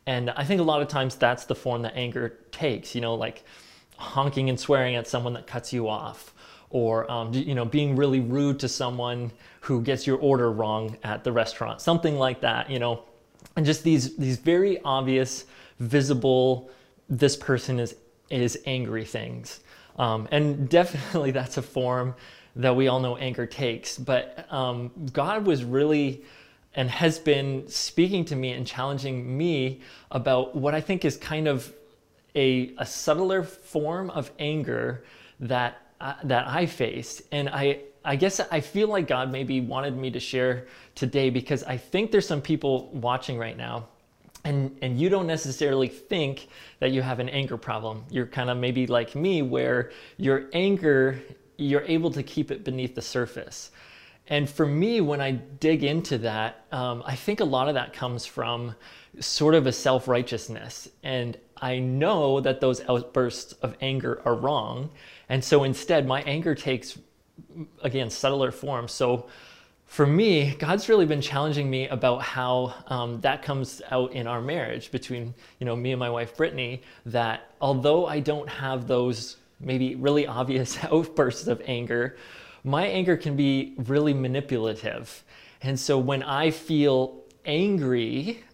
And 0.06 0.30
I 0.30 0.44
think 0.44 0.62
a 0.62 0.64
lot 0.64 0.80
of 0.80 0.88
times 0.88 1.16
that's 1.16 1.44
the 1.44 1.54
form 1.54 1.83
that 1.83 1.92
anger 1.94 2.38
takes, 2.50 2.94
you 2.94 3.02
know, 3.02 3.14
like 3.14 3.44
honking 3.97 4.49
and 4.49 4.59
swearing 4.59 4.94
at 4.94 5.06
someone 5.06 5.35
that 5.35 5.47
cuts 5.47 5.71
you 5.71 5.87
off 5.87 6.33
or 6.70 7.10
um, 7.10 7.32
you 7.32 7.54
know 7.54 7.64
being 7.64 7.96
really 7.96 8.20
rude 8.20 8.58
to 8.60 8.68
someone 8.68 9.30
who 9.60 9.82
gets 9.82 10.06
your 10.06 10.18
order 10.18 10.50
wrong 10.50 10.96
at 11.04 11.24
the 11.24 11.32
restaurant 11.32 11.80
something 11.80 12.16
like 12.16 12.40
that 12.40 12.70
you 12.70 12.78
know? 12.78 13.02
And 13.56 13.66
just 13.66 13.82
these 13.82 14.16
these 14.16 14.38
very 14.38 14.80
obvious 14.82 15.44
visible 15.78 16.70
this 17.08 17.36
person 17.36 17.80
is 17.80 17.96
is 18.30 18.58
angry 18.64 19.04
things. 19.04 19.60
Um, 19.98 20.28
and 20.30 20.68
definitely 20.78 21.32
that's 21.32 21.56
a 21.56 21.62
form 21.62 22.14
that 22.56 22.74
we 22.74 22.88
all 22.88 23.00
know 23.00 23.16
anger 23.16 23.46
takes 23.46 23.96
but 23.96 24.46
um, 24.52 24.90
god 25.12 25.46
was 25.46 25.64
really 25.64 26.22
and 26.74 26.88
has 26.90 27.18
been 27.18 27.66
speaking 27.68 28.24
to 28.24 28.36
me 28.36 28.52
and 28.52 28.66
challenging 28.66 29.36
me 29.36 29.80
about 30.10 30.56
what 30.56 30.74
i 30.74 30.80
think 30.80 31.04
is 31.04 31.16
kind 31.16 31.46
of 31.46 31.72
a, 32.34 32.72
a 32.78 32.86
subtler 32.86 33.42
form 33.42 34.10
of 34.10 34.30
anger 34.38 35.04
that 35.38 35.80
uh, 36.00 36.14
that 36.25 36.47
I 36.49 36.66
faced. 36.66 37.23
And 37.33 37.49
I, 37.49 37.80
I 38.04 38.16
guess 38.16 38.40
I 38.40 38.61
feel 38.61 38.88
like 38.88 39.07
God 39.07 39.30
maybe 39.30 39.61
wanted 39.61 39.97
me 39.97 40.11
to 40.11 40.21
share 40.21 40.66
today 40.95 41.30
because 41.30 41.62
I 41.64 41.76
think 41.76 42.11
there's 42.11 42.26
some 42.26 42.40
people 42.40 42.90
watching 42.92 43.38
right 43.38 43.57
now 43.57 43.88
and 44.45 44.76
and 44.83 44.99
you 44.99 45.09
don't 45.09 45.26
necessarily 45.26 45.88
think 45.88 46.49
that 46.78 46.92
you 46.92 47.02
have 47.02 47.21
an 47.21 47.28
anger 47.28 47.57
problem. 47.57 48.04
You're 48.11 48.26
kind 48.26 48.50
of 48.50 48.57
maybe 48.57 48.87
like 48.87 49.14
me 49.14 49.42
where 49.42 49.90
your 50.16 50.47
anger 50.52 51.21
you're 51.57 51.83
able 51.83 52.11
to 52.11 52.23
keep 52.23 52.50
it 52.50 52.64
beneath 52.64 52.95
the 52.95 53.02
surface. 53.02 53.71
And 54.28 54.49
for 54.49 54.64
me, 54.64 55.00
when 55.00 55.21
I 55.21 55.33
dig 55.33 55.83
into 55.83 56.16
that, 56.19 56.64
um, 56.73 57.02
I 57.04 57.16
think 57.16 57.40
a 57.40 57.45
lot 57.45 57.69
of 57.69 57.75
that 57.75 57.92
comes 57.92 58.25
from 58.25 58.75
sort 59.19 59.54
of 59.54 59.66
a 59.66 59.73
self 59.73 60.09
righteousness. 60.09 60.88
And 61.02 61.37
I 61.61 61.79
know 61.79 62.40
that 62.40 62.61
those 62.61 62.81
outbursts 62.88 63.52
of 63.55 63.76
anger 63.81 64.23
are 64.25 64.35
wrong. 64.35 64.90
And 65.29 65.45
so 65.45 65.64
instead, 65.64 66.07
my 66.07 66.23
anger 66.23 66.55
takes, 66.55 66.99
again, 67.83 68.11
subtler 68.11 68.50
form. 68.50 68.88
So 68.88 69.29
for 69.87 70.07
me, 70.07 70.55
God's 70.55 70.88
really 70.88 71.07
been 71.07 71.21
challenging 71.21 71.69
me 71.69 71.88
about 71.88 72.23
how 72.23 72.75
um, 72.87 73.21
that 73.23 73.43
comes 73.43 73.83
out 73.90 74.12
in 74.12 74.26
our 74.26 74.40
marriage 74.40 74.90
between, 74.93 75.35
you 75.59 75.67
know, 75.67 75.75
me 75.75 75.93
and 75.93 75.99
my 75.99 76.09
wife 76.09 76.37
Brittany. 76.37 76.83
That 77.07 77.50
although 77.61 78.07
I 78.07 78.21
don't 78.21 78.49
have 78.49 78.87
those 78.87 79.37
maybe 79.59 79.97
really 79.97 80.26
obvious 80.26 80.83
outbursts 80.85 81.47
of 81.47 81.61
anger, 81.67 82.17
my 82.64 82.87
anger 82.87 83.17
can 83.17 83.37
be 83.37 83.75
really 83.79 84.14
manipulative. 84.14 85.25
And 85.62 85.79
so 85.79 85.99
when 85.99 86.23
I 86.23 86.50
feel 86.50 87.25
angry, 87.45 88.45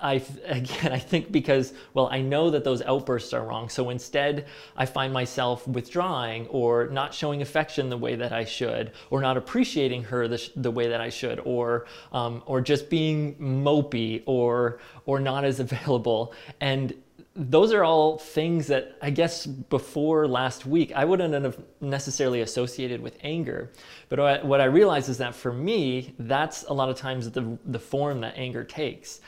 I 0.00 0.14
again 0.46 0.92
I 0.92 0.98
think 0.98 1.32
because 1.32 1.72
well 1.94 2.08
I 2.10 2.20
know 2.20 2.50
that 2.50 2.64
those 2.64 2.82
outbursts 2.82 3.32
are 3.32 3.44
wrong 3.44 3.68
so 3.68 3.90
instead 3.90 4.46
I 4.76 4.86
find 4.86 5.12
myself 5.12 5.66
withdrawing 5.66 6.46
or 6.48 6.88
not 6.88 7.14
showing 7.14 7.42
affection 7.42 7.88
the 7.88 7.96
way 7.96 8.16
that 8.16 8.32
I 8.32 8.44
should 8.44 8.92
or 9.10 9.20
not 9.20 9.36
appreciating 9.36 10.04
her 10.04 10.28
the, 10.28 10.50
the 10.56 10.70
way 10.70 10.88
that 10.88 11.00
I 11.00 11.08
should 11.08 11.40
or 11.44 11.86
um, 12.12 12.42
or 12.46 12.60
just 12.60 12.90
being 12.90 13.36
mopey 13.36 14.22
or 14.26 14.80
or 15.06 15.20
not 15.20 15.44
as 15.44 15.60
available 15.66 16.34
and 16.60 16.94
those 17.38 17.72
are 17.72 17.84
all 17.84 18.18
things 18.18 18.68
that 18.68 18.96
I 19.02 19.10
guess 19.10 19.46
before 19.46 20.26
last 20.26 20.64
week 20.64 20.92
I 20.94 21.04
wouldn't 21.04 21.34
have 21.34 21.58
necessarily 21.80 22.40
associated 22.40 23.00
with 23.02 23.18
anger. 23.22 23.72
But 24.08 24.44
what 24.44 24.60
I 24.60 24.64
realize 24.64 25.08
is 25.10 25.18
that 25.18 25.34
for 25.34 25.52
me, 25.52 26.14
that's 26.18 26.64
a 26.64 26.72
lot 26.72 26.88
of 26.88 26.96
times 26.96 27.30
the, 27.30 27.58
the 27.66 27.78
form 27.78 28.22
that 28.22 28.34
anger 28.36 28.64
takes. 28.64 29.20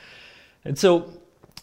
And 0.65 0.77
so 0.77 1.11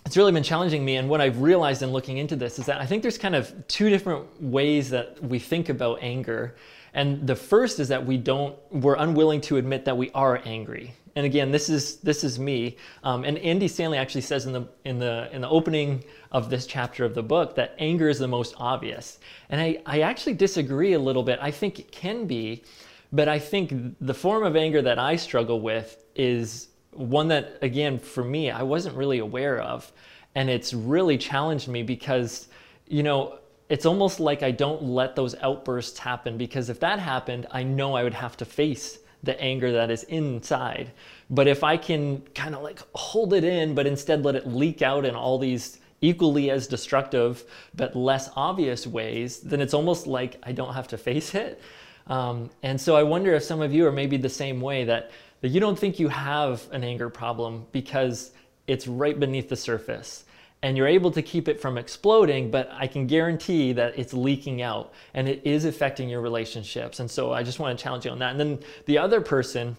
it's 0.04 0.16
really 0.16 0.32
been 0.32 0.42
challenging 0.42 0.84
me. 0.84 0.96
And 0.96 1.08
what 1.08 1.20
I've 1.20 1.40
realized 1.40 1.82
in 1.82 1.90
looking 1.90 2.18
into 2.18 2.36
this 2.36 2.58
is 2.58 2.66
that 2.66 2.80
I 2.80 2.86
think 2.86 3.02
there's 3.02 3.18
kind 3.18 3.34
of 3.34 3.52
two 3.66 3.90
different 3.90 4.42
ways 4.42 4.90
that 4.90 5.22
we 5.22 5.38
think 5.38 5.68
about 5.68 5.98
anger. 6.00 6.56
And 6.94 7.26
the 7.26 7.36
first 7.36 7.80
is 7.80 7.88
that 7.88 8.06
we 8.06 8.16
don't, 8.16 8.56
we're 8.70 8.96
unwilling 8.96 9.40
to 9.42 9.56
admit 9.56 9.84
that 9.84 9.96
we 9.96 10.10
are 10.12 10.40
angry. 10.44 10.94
And 11.16 11.24
again, 11.24 11.50
this 11.50 11.70
is 11.70 11.96
this 11.96 12.22
is 12.24 12.38
me. 12.38 12.76
Um, 13.02 13.24
and 13.24 13.38
Andy 13.38 13.68
Stanley 13.68 13.96
actually 13.96 14.20
says 14.20 14.44
in 14.44 14.52
the 14.52 14.68
in 14.84 14.98
the 14.98 15.30
in 15.32 15.40
the 15.40 15.48
opening 15.48 16.04
of 16.30 16.50
this 16.50 16.66
chapter 16.66 17.06
of 17.06 17.14
the 17.14 17.22
book 17.22 17.54
that 17.54 17.74
anger 17.78 18.10
is 18.10 18.18
the 18.18 18.28
most 18.28 18.54
obvious. 18.58 19.18
And 19.48 19.58
I, 19.58 19.78
I 19.86 20.00
actually 20.00 20.34
disagree 20.34 20.92
a 20.92 20.98
little 20.98 21.22
bit. 21.22 21.38
I 21.40 21.50
think 21.50 21.78
it 21.78 21.90
can 21.90 22.26
be, 22.26 22.64
but 23.12 23.28
I 23.28 23.38
think 23.38 23.96
the 23.98 24.12
form 24.12 24.44
of 24.44 24.56
anger 24.56 24.82
that 24.82 24.98
I 24.98 25.16
struggle 25.16 25.62
with 25.62 26.04
is 26.14 26.68
one 26.98 27.28
that, 27.28 27.58
again, 27.62 27.98
for 27.98 28.24
me, 28.24 28.50
I 28.50 28.62
wasn't 28.62 28.96
really 28.96 29.18
aware 29.18 29.60
of. 29.60 29.90
And 30.34 30.50
it's 30.50 30.74
really 30.74 31.16
challenged 31.16 31.68
me 31.68 31.82
because, 31.82 32.48
you 32.86 33.02
know, 33.02 33.38
it's 33.68 33.86
almost 33.86 34.20
like 34.20 34.42
I 34.42 34.50
don't 34.50 34.82
let 34.82 35.16
those 35.16 35.34
outbursts 35.36 35.98
happen 35.98 36.36
because 36.36 36.68
if 36.70 36.78
that 36.80 36.98
happened, 36.98 37.46
I 37.50 37.62
know 37.62 37.94
I 37.94 38.02
would 38.02 38.14
have 38.14 38.36
to 38.38 38.44
face 38.44 38.98
the 39.22 39.40
anger 39.40 39.72
that 39.72 39.90
is 39.90 40.04
inside. 40.04 40.92
But 41.30 41.48
if 41.48 41.64
I 41.64 41.76
can 41.76 42.20
kind 42.34 42.54
of 42.54 42.62
like 42.62 42.80
hold 42.94 43.32
it 43.32 43.44
in, 43.44 43.74
but 43.74 43.86
instead 43.86 44.24
let 44.24 44.36
it 44.36 44.46
leak 44.46 44.82
out 44.82 45.04
in 45.04 45.14
all 45.14 45.38
these 45.38 45.78
equally 46.00 46.50
as 46.50 46.66
destructive 46.66 47.44
but 47.74 47.96
less 47.96 48.30
obvious 48.36 48.86
ways, 48.86 49.40
then 49.40 49.60
it's 49.60 49.74
almost 49.74 50.06
like 50.06 50.36
I 50.42 50.52
don't 50.52 50.74
have 50.74 50.88
to 50.88 50.98
face 51.08 51.34
it. 51.34 51.60
Um, 52.06 52.50
and 52.62 52.80
so 52.80 52.94
I 52.94 53.02
wonder 53.02 53.34
if 53.34 53.42
some 53.42 53.60
of 53.60 53.74
you 53.74 53.86
are 53.86 53.92
maybe 53.92 54.16
the 54.16 54.28
same 54.28 54.60
way 54.60 54.84
that 54.84 55.10
that 55.40 55.48
you 55.48 55.60
don't 55.60 55.78
think 55.78 55.98
you 55.98 56.08
have 56.08 56.66
an 56.72 56.84
anger 56.84 57.10
problem 57.10 57.66
because 57.72 58.32
it's 58.66 58.86
right 58.86 59.18
beneath 59.18 59.48
the 59.48 59.56
surface 59.56 60.24
and 60.62 60.76
you're 60.76 60.86
able 60.86 61.10
to 61.10 61.22
keep 61.22 61.48
it 61.48 61.60
from 61.60 61.78
exploding, 61.78 62.50
but 62.50 62.68
I 62.72 62.86
can 62.86 63.06
guarantee 63.06 63.72
that 63.74 63.98
it's 63.98 64.12
leaking 64.12 64.62
out 64.62 64.92
and 65.14 65.28
it 65.28 65.42
is 65.44 65.64
affecting 65.64 66.08
your 66.08 66.20
relationships. 66.20 66.98
And 66.98 67.10
so 67.10 67.32
I 67.32 67.42
just 67.42 67.58
want 67.58 67.78
to 67.78 67.82
challenge 67.82 68.04
you 68.04 68.10
on 68.10 68.18
that. 68.20 68.30
And 68.32 68.40
then 68.40 68.58
the 68.86 68.98
other 68.98 69.20
person 69.20 69.76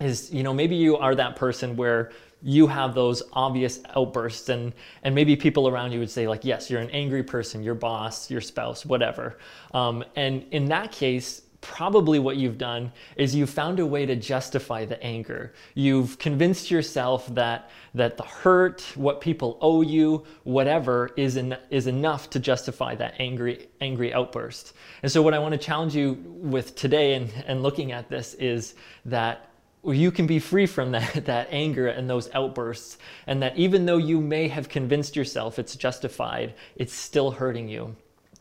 is, 0.00 0.32
you 0.32 0.42
know, 0.42 0.52
maybe 0.52 0.76
you 0.76 0.96
are 0.96 1.14
that 1.14 1.36
person 1.36 1.76
where 1.76 2.12
you 2.42 2.66
have 2.68 2.94
those 2.94 3.22
obvious 3.32 3.80
outbursts 3.96 4.48
and 4.48 4.72
and 5.02 5.12
maybe 5.12 5.34
people 5.34 5.66
around 5.66 5.90
you 5.90 5.98
would 5.98 6.10
say 6.10 6.28
like 6.28 6.44
yes 6.44 6.70
you're 6.70 6.80
an 6.80 6.90
angry 6.90 7.24
person 7.24 7.64
your 7.64 7.74
boss 7.74 8.30
your 8.30 8.40
spouse 8.40 8.86
whatever 8.86 9.38
um, 9.74 10.04
and 10.14 10.44
in 10.52 10.66
that 10.66 10.92
case 10.92 11.42
probably 11.68 12.18
what 12.18 12.38
you've 12.38 12.56
done 12.56 12.90
is 13.16 13.34
you've 13.34 13.50
found 13.50 13.78
a 13.78 13.84
way 13.84 14.06
to 14.06 14.16
justify 14.16 14.86
the 14.86 15.00
anger. 15.02 15.52
You've 15.74 16.18
convinced 16.18 16.70
yourself 16.70 17.26
that 17.34 17.70
that 17.94 18.16
the 18.16 18.22
hurt, 18.22 18.80
what 18.94 19.20
people 19.20 19.58
owe 19.60 19.82
you, 19.82 20.24
whatever 20.44 21.10
is 21.16 21.36
en- 21.36 21.58
is 21.68 21.86
enough 21.86 22.30
to 22.30 22.40
justify 22.40 22.94
that 22.94 23.14
angry 23.18 23.68
angry 23.82 24.14
outburst. 24.14 24.72
And 25.02 25.12
so 25.12 25.20
what 25.20 25.34
I 25.34 25.38
want 25.38 25.52
to 25.52 25.58
challenge 25.58 25.94
you 25.94 26.14
with 26.24 26.74
today 26.74 27.14
and, 27.14 27.30
and 27.46 27.62
looking 27.62 27.92
at 27.92 28.08
this 28.08 28.32
is 28.34 28.74
that 29.04 29.50
you 29.84 30.10
can 30.10 30.26
be 30.26 30.38
free 30.38 30.66
from 30.66 30.92
that, 30.92 31.24
that 31.26 31.48
anger 31.50 31.88
and 31.88 32.08
those 32.08 32.30
outbursts, 32.32 32.96
and 33.26 33.42
that 33.42 33.56
even 33.58 33.84
though 33.84 33.98
you 33.98 34.22
may 34.22 34.48
have 34.48 34.70
convinced 34.70 35.16
yourself 35.16 35.58
it's 35.58 35.76
justified, 35.76 36.54
it's 36.76 36.94
still 36.94 37.30
hurting 37.30 37.68
you. 37.68 37.94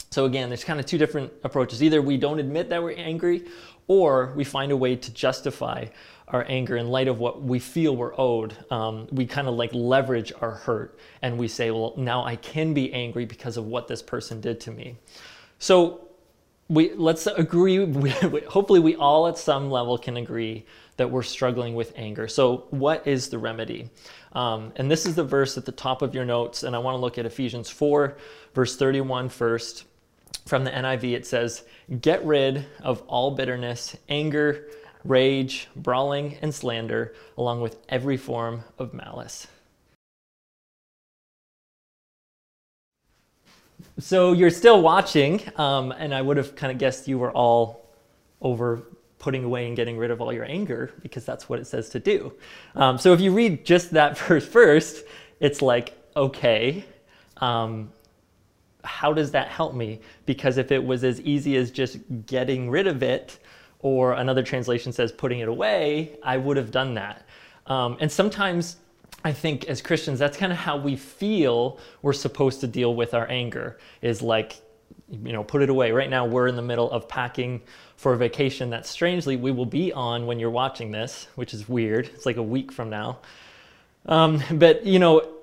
So 0.09 0.25
again, 0.25 0.49
there's 0.49 0.63
kind 0.63 0.79
of 0.79 0.85
two 0.85 0.97
different 0.97 1.31
approaches. 1.43 1.83
Either 1.83 2.01
we 2.01 2.17
don't 2.17 2.39
admit 2.39 2.69
that 2.69 2.81
we're 2.81 2.93
angry, 2.93 3.45
or 3.87 4.33
we 4.35 4.43
find 4.43 4.71
a 4.71 4.77
way 4.77 4.95
to 4.95 5.11
justify 5.13 5.85
our 6.27 6.45
anger 6.49 6.75
in 6.75 6.89
light 6.89 7.07
of 7.07 7.19
what 7.19 7.41
we 7.41 7.57
feel 7.57 7.95
we're 7.95 8.17
owed. 8.19 8.55
Um, 8.69 9.07
we 9.11 9.25
kind 9.25 9.47
of 9.47 9.55
like 9.55 9.73
leverage 9.73 10.33
our 10.41 10.51
hurt 10.51 10.99
and 11.21 11.37
we 11.37 11.47
say, 11.47 11.71
well, 11.71 11.93
now 11.95 12.23
I 12.25 12.35
can 12.35 12.73
be 12.73 12.91
angry 12.93 13.25
because 13.25 13.55
of 13.55 13.65
what 13.65 13.87
this 13.87 14.01
person 14.01 14.41
did 14.41 14.59
to 14.61 14.71
me. 14.71 14.97
So 15.59 16.07
we 16.69 16.93
let's 16.93 17.27
agree. 17.27 17.85
We, 17.85 18.09
hopefully, 18.41 18.79
we 18.79 18.95
all 18.95 19.27
at 19.27 19.37
some 19.37 19.71
level 19.71 19.97
can 19.97 20.17
agree 20.17 20.65
that 20.97 21.09
we're 21.09 21.23
struggling 21.23 21.75
with 21.75 21.93
anger. 21.95 22.27
So, 22.27 22.65
what 22.71 23.07
is 23.07 23.29
the 23.29 23.37
remedy? 23.37 23.89
Um, 24.33 24.73
and 24.75 24.91
this 24.91 25.05
is 25.05 25.15
the 25.15 25.23
verse 25.23 25.57
at 25.57 25.65
the 25.65 25.71
top 25.71 26.01
of 26.01 26.13
your 26.13 26.25
notes, 26.25 26.63
and 26.63 26.75
I 26.75 26.79
want 26.79 26.95
to 26.95 26.99
look 26.99 27.17
at 27.17 27.25
Ephesians 27.25 27.69
4, 27.69 28.17
verse 28.53 28.75
31 28.75 29.29
first. 29.29 29.85
From 30.46 30.63
the 30.63 30.72
NIV, 30.72 31.13
it 31.13 31.27
says, 31.27 31.63
Get 32.01 32.25
rid 32.25 32.65
of 32.81 33.01
all 33.07 33.31
bitterness, 33.31 33.96
anger, 34.10 34.67
rage, 35.03 35.67
brawling, 35.75 36.38
and 36.41 36.53
slander, 36.53 37.13
along 37.38 37.62
with 37.62 37.77
every 37.89 38.17
form 38.17 38.63
of 38.77 38.93
malice. 38.93 39.48
So 44.00 44.34
you're 44.34 44.51
still 44.51 44.81
watching, 44.81 45.41
um, 45.55 45.91
and 45.91 46.13
I 46.13 46.22
would 46.22 46.38
have 46.38 46.55
kind 46.55 46.72
of 46.72 46.77
guessed 46.77 47.07
you 47.07 47.17
were 47.17 47.31
all 47.31 47.89
over 48.41 48.84
putting 49.19 49.43
away 49.43 49.67
and 49.67 49.75
getting 49.75 49.98
rid 49.98 50.12
of 50.12 50.22
all 50.22 50.31
your 50.31 50.46
anger 50.46 50.91
because 51.01 51.25
that's 51.25 51.50
what 51.50 51.60
it 51.60 51.65
says 51.65 51.89
to 51.89 52.00
do. 52.00 52.34
Um, 52.75 52.98
so 52.98 53.13
if 53.13 53.19
you 53.19 53.34
read 53.34 53.65
just 53.65 53.91
that 53.91 54.17
verse 54.27 54.48
first, 54.48 55.03
it's 55.39 55.62
like, 55.62 55.98
okay, 56.15 56.86
um, 57.38 57.91
how 58.88 59.13
does 59.13 59.32
that 59.32 59.50
help 59.50 59.75
me? 59.75 60.00
Because 60.25 60.58
if 60.58 60.72
it 60.72 60.84
was 60.84 61.03
as 61.03 61.22
easy 61.22 61.56
as 61.58 61.70
just 61.72 61.98
getting 62.25 62.70
rid 62.70 62.88
of 62.88 63.03
it, 63.03 63.39
or 63.79 64.13
another 64.13 64.41
translation 64.41 64.91
says 64.91 65.12
putting 65.12 65.39
it 65.39 65.48
away, 65.48 66.17
I 66.24 66.38
would 66.38 66.58
have 66.58 66.72
done 66.72 66.96
that. 66.96 67.27
Um, 67.67 67.98
and 68.00 68.12
sometimes 68.12 68.77
I 69.24 69.32
think 69.34 69.65
as 69.65 69.82
Christians, 69.82 70.20
that's 70.20 70.38
kind 70.38 70.51
of 70.51 70.58
how 70.58 70.77
we 70.77 70.96
feel 70.96 71.79
we're 72.01 72.13
supposed 72.13 72.62
to 72.62 72.67
deal 72.67 72.96
with 72.96 73.13
our 73.13 73.29
anger 73.29 73.77
is 74.01 74.22
like, 74.22 74.60
you 75.10 75.32
know, 75.32 75.44
put 75.44 75.62
it 75.62 75.70
away. 75.70 75.91
Right 75.91 76.10
now, 76.10 76.25
we're 76.25 76.48
in 76.48 76.56
the 76.56 76.62
middle 76.62 76.89
of 76.91 77.08
packing 77.08 77.62
for 77.98 78.13
a 78.13 78.17
vacation 78.17 78.70
that 78.72 78.86
strangely 78.86 79.36
we 79.36 79.51
will 79.51 79.65
be 79.65 79.94
on 79.94 80.25
when 80.25 80.39
you're 80.39 80.50
watching 80.50 80.91
this, 80.91 81.27
which 81.36 81.53
is 81.53 81.70
weird. 81.70 82.08
It's 82.08 82.25
like 82.25 82.38
a 82.38 82.44
week 82.44 82.72
from 82.72 82.89
now. 82.89 83.20
Um, 84.06 84.41
but, 84.51 84.86
you 84.86 85.00
know, 85.00 85.37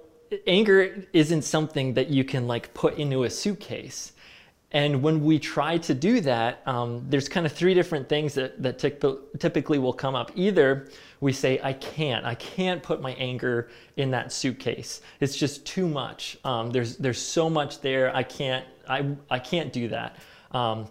anger 0.47 1.05
isn't 1.13 1.43
something 1.43 1.95
that 1.95 2.09
you 2.09 2.25
can 2.25 2.47
like 2.47 2.73
put 2.75 2.99
into 2.99 3.25
a 3.25 3.31
suitcase. 3.31 4.13
And 4.75 5.03
when 5.05 5.25
we 5.25 5.39
try 5.39 5.79
to 5.79 5.95
do 5.95 6.21
that, 6.23 6.61
um, 6.67 7.07
there's 7.09 7.29
kind 7.29 7.47
of 7.47 7.53
three 7.53 7.75
different 7.75 8.09
things 8.09 8.35
that, 8.35 8.61
that 8.61 8.81
typically 9.39 9.79
will 9.79 9.93
come 9.93 10.17
up. 10.17 10.33
Either 10.35 10.89
we 11.21 11.33
say, 11.33 11.61
I 11.63 11.75
can't, 11.75 12.25
I 12.25 12.35
can't 12.35 12.83
put 12.83 13.01
my 13.01 13.13
anger 13.13 13.69
in 13.97 14.11
that 14.11 14.33
suitcase. 14.33 15.01
It's 15.21 15.37
just 15.37 15.65
too 15.65 15.87
much. 15.87 16.39
Um, 16.43 16.71
there's, 16.71 16.97
there's 16.97 17.21
so 17.21 17.49
much 17.49 17.83
there. 17.83 18.15
I 18.17 18.25
can't, 18.25 18.67
I, 18.89 19.15
I 19.31 19.39
can't 19.39 19.73
do 19.73 19.87
that. 19.89 20.17
Um, 20.51 20.89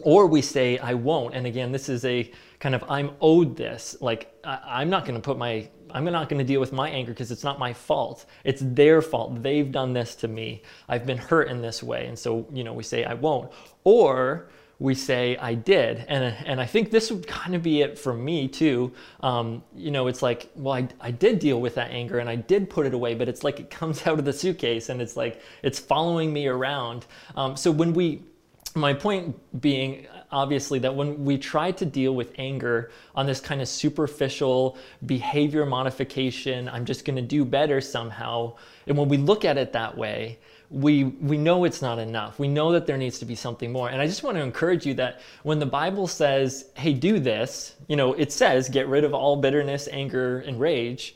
or 0.00 0.28
we 0.28 0.40
say, 0.40 0.78
I 0.78 0.94
won't. 0.94 1.34
And 1.34 1.44
again, 1.44 1.72
this 1.72 1.88
is 1.88 2.04
a 2.04 2.30
kind 2.60 2.74
of, 2.76 2.84
I'm 2.88 3.10
owed 3.20 3.56
this. 3.56 3.96
Like, 4.00 4.32
I, 4.44 4.60
I'm 4.64 4.90
not 4.90 5.04
going 5.04 5.16
to 5.16 5.20
put 5.20 5.38
my 5.38 5.68
I'm 5.94 6.04
not 6.04 6.28
going 6.28 6.38
to 6.38 6.44
deal 6.44 6.60
with 6.60 6.72
my 6.72 6.90
anger 6.90 7.12
because 7.12 7.30
it's 7.30 7.44
not 7.44 7.58
my 7.58 7.72
fault. 7.72 8.26
It's 8.42 8.60
their 8.64 9.00
fault. 9.00 9.42
They've 9.42 9.70
done 9.70 9.92
this 9.92 10.16
to 10.16 10.28
me. 10.28 10.62
I've 10.88 11.06
been 11.06 11.18
hurt 11.18 11.48
in 11.48 11.62
this 11.62 11.82
way. 11.82 12.06
And 12.06 12.18
so, 12.18 12.46
you 12.52 12.64
know, 12.64 12.72
we 12.72 12.82
say, 12.82 13.04
I 13.04 13.14
won't. 13.14 13.52
Or 13.84 14.48
we 14.80 14.96
say, 14.96 15.36
I 15.36 15.54
did. 15.54 16.04
And, 16.08 16.34
and 16.44 16.60
I 16.60 16.66
think 16.66 16.90
this 16.90 17.12
would 17.12 17.26
kind 17.28 17.54
of 17.54 17.62
be 17.62 17.80
it 17.80 17.96
for 17.96 18.12
me 18.12 18.48
too. 18.48 18.92
Um, 19.20 19.62
you 19.74 19.92
know, 19.92 20.08
it's 20.08 20.20
like, 20.20 20.50
well, 20.56 20.74
I, 20.74 20.88
I 21.00 21.12
did 21.12 21.38
deal 21.38 21.60
with 21.60 21.76
that 21.76 21.92
anger 21.92 22.18
and 22.18 22.28
I 22.28 22.36
did 22.36 22.68
put 22.68 22.86
it 22.86 22.92
away, 22.92 23.14
but 23.14 23.28
it's 23.28 23.44
like 23.44 23.60
it 23.60 23.70
comes 23.70 24.04
out 24.06 24.18
of 24.18 24.24
the 24.24 24.32
suitcase 24.32 24.88
and 24.88 25.00
it's 25.00 25.16
like 25.16 25.40
it's 25.62 25.78
following 25.78 26.32
me 26.32 26.48
around. 26.48 27.06
Um, 27.36 27.56
so 27.56 27.70
when 27.70 27.92
we, 27.92 28.24
my 28.74 28.92
point 28.92 29.36
being 29.60 30.08
obviously 30.34 30.78
that 30.80 30.94
when 30.94 31.24
we 31.24 31.38
try 31.38 31.70
to 31.70 31.86
deal 31.86 32.14
with 32.14 32.32
anger 32.36 32.90
on 33.14 33.26
this 33.26 33.40
kind 33.40 33.62
of 33.62 33.68
superficial 33.68 34.76
behavior 35.06 35.64
modification, 35.64 36.68
I'm 36.68 36.84
just 36.84 37.04
going 37.04 37.16
to 37.16 37.22
do 37.22 37.44
better 37.44 37.80
somehow. 37.80 38.56
And 38.86 38.98
when 38.98 39.08
we 39.08 39.16
look 39.16 39.44
at 39.44 39.56
it 39.56 39.72
that 39.72 39.96
way, 39.96 40.38
we 40.70 41.04
we 41.04 41.38
know 41.38 41.64
it's 41.64 41.82
not 41.82 41.98
enough. 41.98 42.38
We 42.38 42.48
know 42.48 42.72
that 42.72 42.86
there 42.86 42.96
needs 42.96 43.18
to 43.20 43.24
be 43.24 43.36
something 43.36 43.70
more. 43.70 43.88
And 43.90 44.00
I 44.00 44.06
just 44.06 44.22
want 44.22 44.36
to 44.36 44.42
encourage 44.42 44.84
you 44.84 44.94
that 44.94 45.20
when 45.44 45.58
the 45.58 45.66
Bible 45.66 46.06
says, 46.08 46.66
"Hey, 46.74 46.92
do 46.92 47.20
this," 47.20 47.74
you 47.86 47.96
know, 47.96 48.14
it 48.14 48.32
says, 48.32 48.68
"Get 48.68 48.88
rid 48.88 49.04
of 49.04 49.14
all 49.14 49.36
bitterness, 49.36 49.88
anger, 49.92 50.40
and 50.40 50.58
rage." 50.58 51.14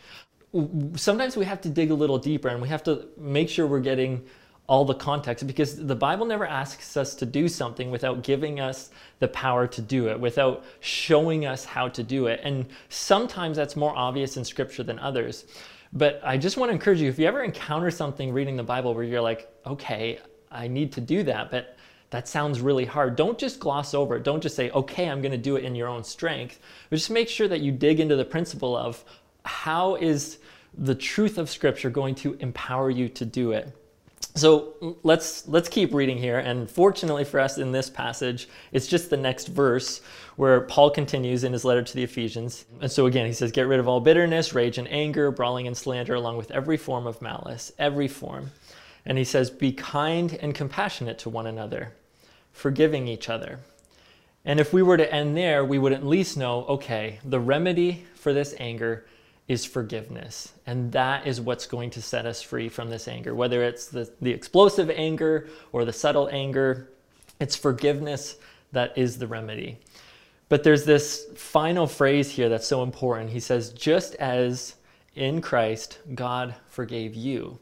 Sometimes 0.95 1.37
we 1.37 1.45
have 1.45 1.61
to 1.63 1.69
dig 1.69 1.91
a 1.91 1.95
little 1.95 2.19
deeper 2.19 2.49
and 2.49 2.63
we 2.63 2.69
have 2.69 2.83
to 2.85 3.09
make 3.19 3.49
sure 3.49 3.67
we're 3.67 3.81
getting 3.81 4.25
all 4.69 4.85
the 4.85 4.95
context 4.95 5.47
because 5.47 5.87
the 5.87 5.97
Bible 5.97 6.27
never 6.27 6.47
asks 6.47 6.97
us 6.97 7.15
to 7.15 7.27
do 7.27 7.49
something 7.49 7.91
without 7.91 8.23
giving 8.23 8.61
us 8.61 8.91
the 9.19 9.29
power 9.29 9.67
to 9.67 9.81
do 9.81 10.09
it, 10.09 10.21
without 10.21 10.63
showing 10.81 11.47
us 11.47 11.65
how 11.65 11.89
to 11.89 12.03
do 12.03 12.27
it. 12.27 12.41
And 12.45 12.67
sometimes 12.91 13.57
that's 13.57 13.77
more 13.77 13.97
obvious 13.97 14.37
in 14.37 14.45
scripture 14.45 14.83
than 14.83 14.99
others. 14.99 15.47
But 15.95 16.21
I 16.23 16.37
just 16.37 16.59
want 16.59 16.69
to 16.69 16.75
encourage 16.75 17.01
you 17.01 17.09
if 17.09 17.19
you 17.19 17.27
ever 17.27 17.43
encounter 17.43 17.91
something 17.91 18.31
reading 18.31 18.57
the 18.57 18.63
Bible 18.63 18.95
where 18.95 19.05
you're 19.05 19.23
like, 19.23 19.51
okay, 19.67 20.21
I 20.51 20.69
need 20.69 20.93
to 20.93 21.01
do 21.01 21.23
that, 21.23 21.51
but 21.51 21.79
that 22.11 22.29
sounds 22.29 22.61
really 22.61 22.85
hard. 22.85 23.17
Don't 23.17 23.39
just 23.39 23.61
gloss 23.61 23.95
over 23.95 24.17
it. 24.17 24.23
Don't 24.23 24.43
just 24.43 24.55
say, 24.55 24.71
okay, 24.71 25.09
I'm 25.09 25.23
going 25.23 25.33
to 25.33 25.39
do 25.39 25.57
it 25.57 25.65
in 25.65 25.75
your 25.75 25.89
own 25.89 26.05
strength. 26.05 26.61
But 26.91 26.97
just 26.97 27.11
make 27.11 27.29
sure 27.29 27.49
that 27.49 27.61
you 27.61 27.73
dig 27.73 28.01
into 28.01 28.17
the 28.17 28.25
principle 28.25 28.77
of 28.77 29.03
how 29.45 29.95
is 29.97 30.39
the 30.77 30.95
truth 30.95 31.39
of 31.39 31.49
Scripture 31.49 31.91
going 31.91 32.15
to 32.17 32.35
empower 32.41 32.91
you 32.91 33.09
to 33.11 33.25
do 33.25 33.53
it. 33.53 33.75
So 34.39 34.97
let's 35.03 35.49
let's 35.49 35.69
keep 35.69 35.93
reading 35.93 36.17
here 36.17 36.39
and 36.39 36.71
fortunately 36.71 37.25
for 37.25 37.41
us 37.41 37.59
in 37.59 37.73
this 37.73 37.91
passage 37.91 38.49
it's 38.71 38.87
just 38.87 39.11
the 39.11 39.17
next 39.17 39.49
verse 39.49 40.01
where 40.37 40.61
Paul 40.61 40.91
continues 40.91 41.43
in 41.43 41.53
his 41.53 41.65
letter 41.65 41.83
to 41.83 41.95
the 41.95 42.05
Ephesians. 42.05 42.65
And 42.81 42.89
so 42.89 43.07
again 43.07 43.27
he 43.27 43.33
says 43.33 43.51
get 43.51 43.67
rid 43.67 43.81
of 43.81 43.89
all 43.89 43.99
bitterness, 43.99 44.55
rage 44.55 44.79
and 44.79 44.87
anger, 44.93 45.33
brawling 45.33 45.67
and 45.67 45.77
slander 45.77 46.15
along 46.15 46.37
with 46.37 46.53
every 46.53 46.77
form 46.77 47.05
of 47.05 47.21
malice, 47.21 47.73
every 47.81 48.07
form. 48.07 48.53
And 49.05 49.19
he 49.19 49.25
says 49.25 49.51
be 49.51 49.73
kind 49.73 50.33
and 50.41 50.55
compassionate 50.55 51.19
to 51.21 51.31
one 51.31 51.49
another, 51.49 51.95
forgiving 52.53 53.09
each 53.09 53.29
other. 53.29 53.59
And 54.45 54.61
if 54.61 54.73
we 54.73 54.83
were 54.83 54.99
to 54.99 55.13
end 55.13 55.37
there, 55.37 55.65
we 55.65 55.81
would 55.81 55.93
at 55.93 56.07
least 56.07 56.37
know 56.37 56.65
okay, 56.67 57.19
the 57.25 57.41
remedy 57.41 58.07
for 58.15 58.33
this 58.33 58.55
anger 58.61 59.05
is 59.49 59.65
forgiveness. 59.65 60.53
And 60.67 60.93
that 60.93 61.27
is 61.27 61.41
what's 61.41 61.67
going 61.67 61.91
to 61.91 62.03
set 62.03 62.27
us 62.27 62.43
free 62.43 62.69
from 62.69 62.91
this 62.91 63.09
anger, 63.09 63.35
whether 63.35 63.65
it's 63.65 63.87
the, 63.87 64.13
the 64.21 64.31
explosive 64.31 64.91
anger 64.91 65.49
or 65.73 65.85
the 65.87 65.93
subtle 65.93 66.29
anger. 66.31 66.91
It's 67.41 67.57
forgiveness 67.57 68.37
that 68.73 68.97
is 68.97 69.19
the 69.19 69.27
remedy. 69.27 69.79
But 70.51 70.65
there's 70.65 70.85
this 70.85 71.27
final 71.35 71.87
phrase 71.87 72.31
here 72.31 72.49
that's 72.49 72.67
so 72.67 72.83
important. 72.83 73.31
He 73.31 73.41
says, 73.41 73.73
just 73.73 74.15
as 74.17 74.77
in 75.15 75.41
Christ, 75.41 75.99
God 76.15 76.55
forgave 76.69 77.15
you. 77.15 77.59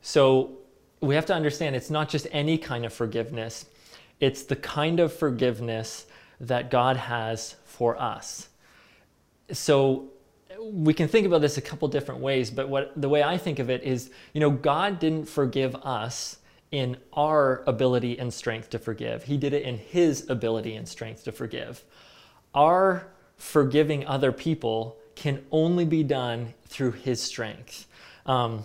So 0.00 0.58
we 1.00 1.14
have 1.14 1.26
to 1.26 1.34
understand 1.34 1.76
it's 1.76 1.90
not 1.90 2.08
just 2.08 2.26
any 2.32 2.58
kind 2.58 2.84
of 2.84 2.92
forgiveness, 2.92 3.66
it's 4.20 4.42
the 4.42 4.56
kind 4.56 4.98
of 4.98 5.12
forgiveness 5.12 6.06
that 6.40 6.70
God 6.70 6.96
has 6.96 7.56
for 7.64 8.00
us. 8.00 8.48
So 9.52 10.10
we 10.60 10.94
can 10.94 11.08
think 11.08 11.26
about 11.26 11.40
this 11.40 11.56
a 11.56 11.60
couple 11.60 11.88
different 11.88 12.20
ways, 12.20 12.50
but 12.50 12.68
what 12.68 12.92
the 13.00 13.08
way 13.08 13.22
I 13.22 13.38
think 13.38 13.58
of 13.58 13.70
it 13.70 13.82
is, 13.82 14.10
you 14.32 14.40
know, 14.40 14.50
God 14.50 14.98
didn't 14.98 15.28
forgive 15.28 15.74
us 15.76 16.38
in 16.70 16.96
our 17.14 17.62
ability 17.66 18.18
and 18.18 18.32
strength 18.32 18.70
to 18.70 18.78
forgive. 18.78 19.24
He 19.24 19.36
did 19.36 19.52
it 19.52 19.62
in 19.62 19.78
his 19.78 20.28
ability 20.28 20.74
and 20.74 20.86
strength 20.86 21.24
to 21.24 21.32
forgive. 21.32 21.82
Our 22.54 23.08
forgiving 23.36 24.06
other 24.06 24.32
people 24.32 24.98
can 25.14 25.44
only 25.50 25.84
be 25.84 26.02
done 26.02 26.54
through 26.66 26.92
his 26.92 27.22
strength. 27.22 27.86
Um, 28.26 28.64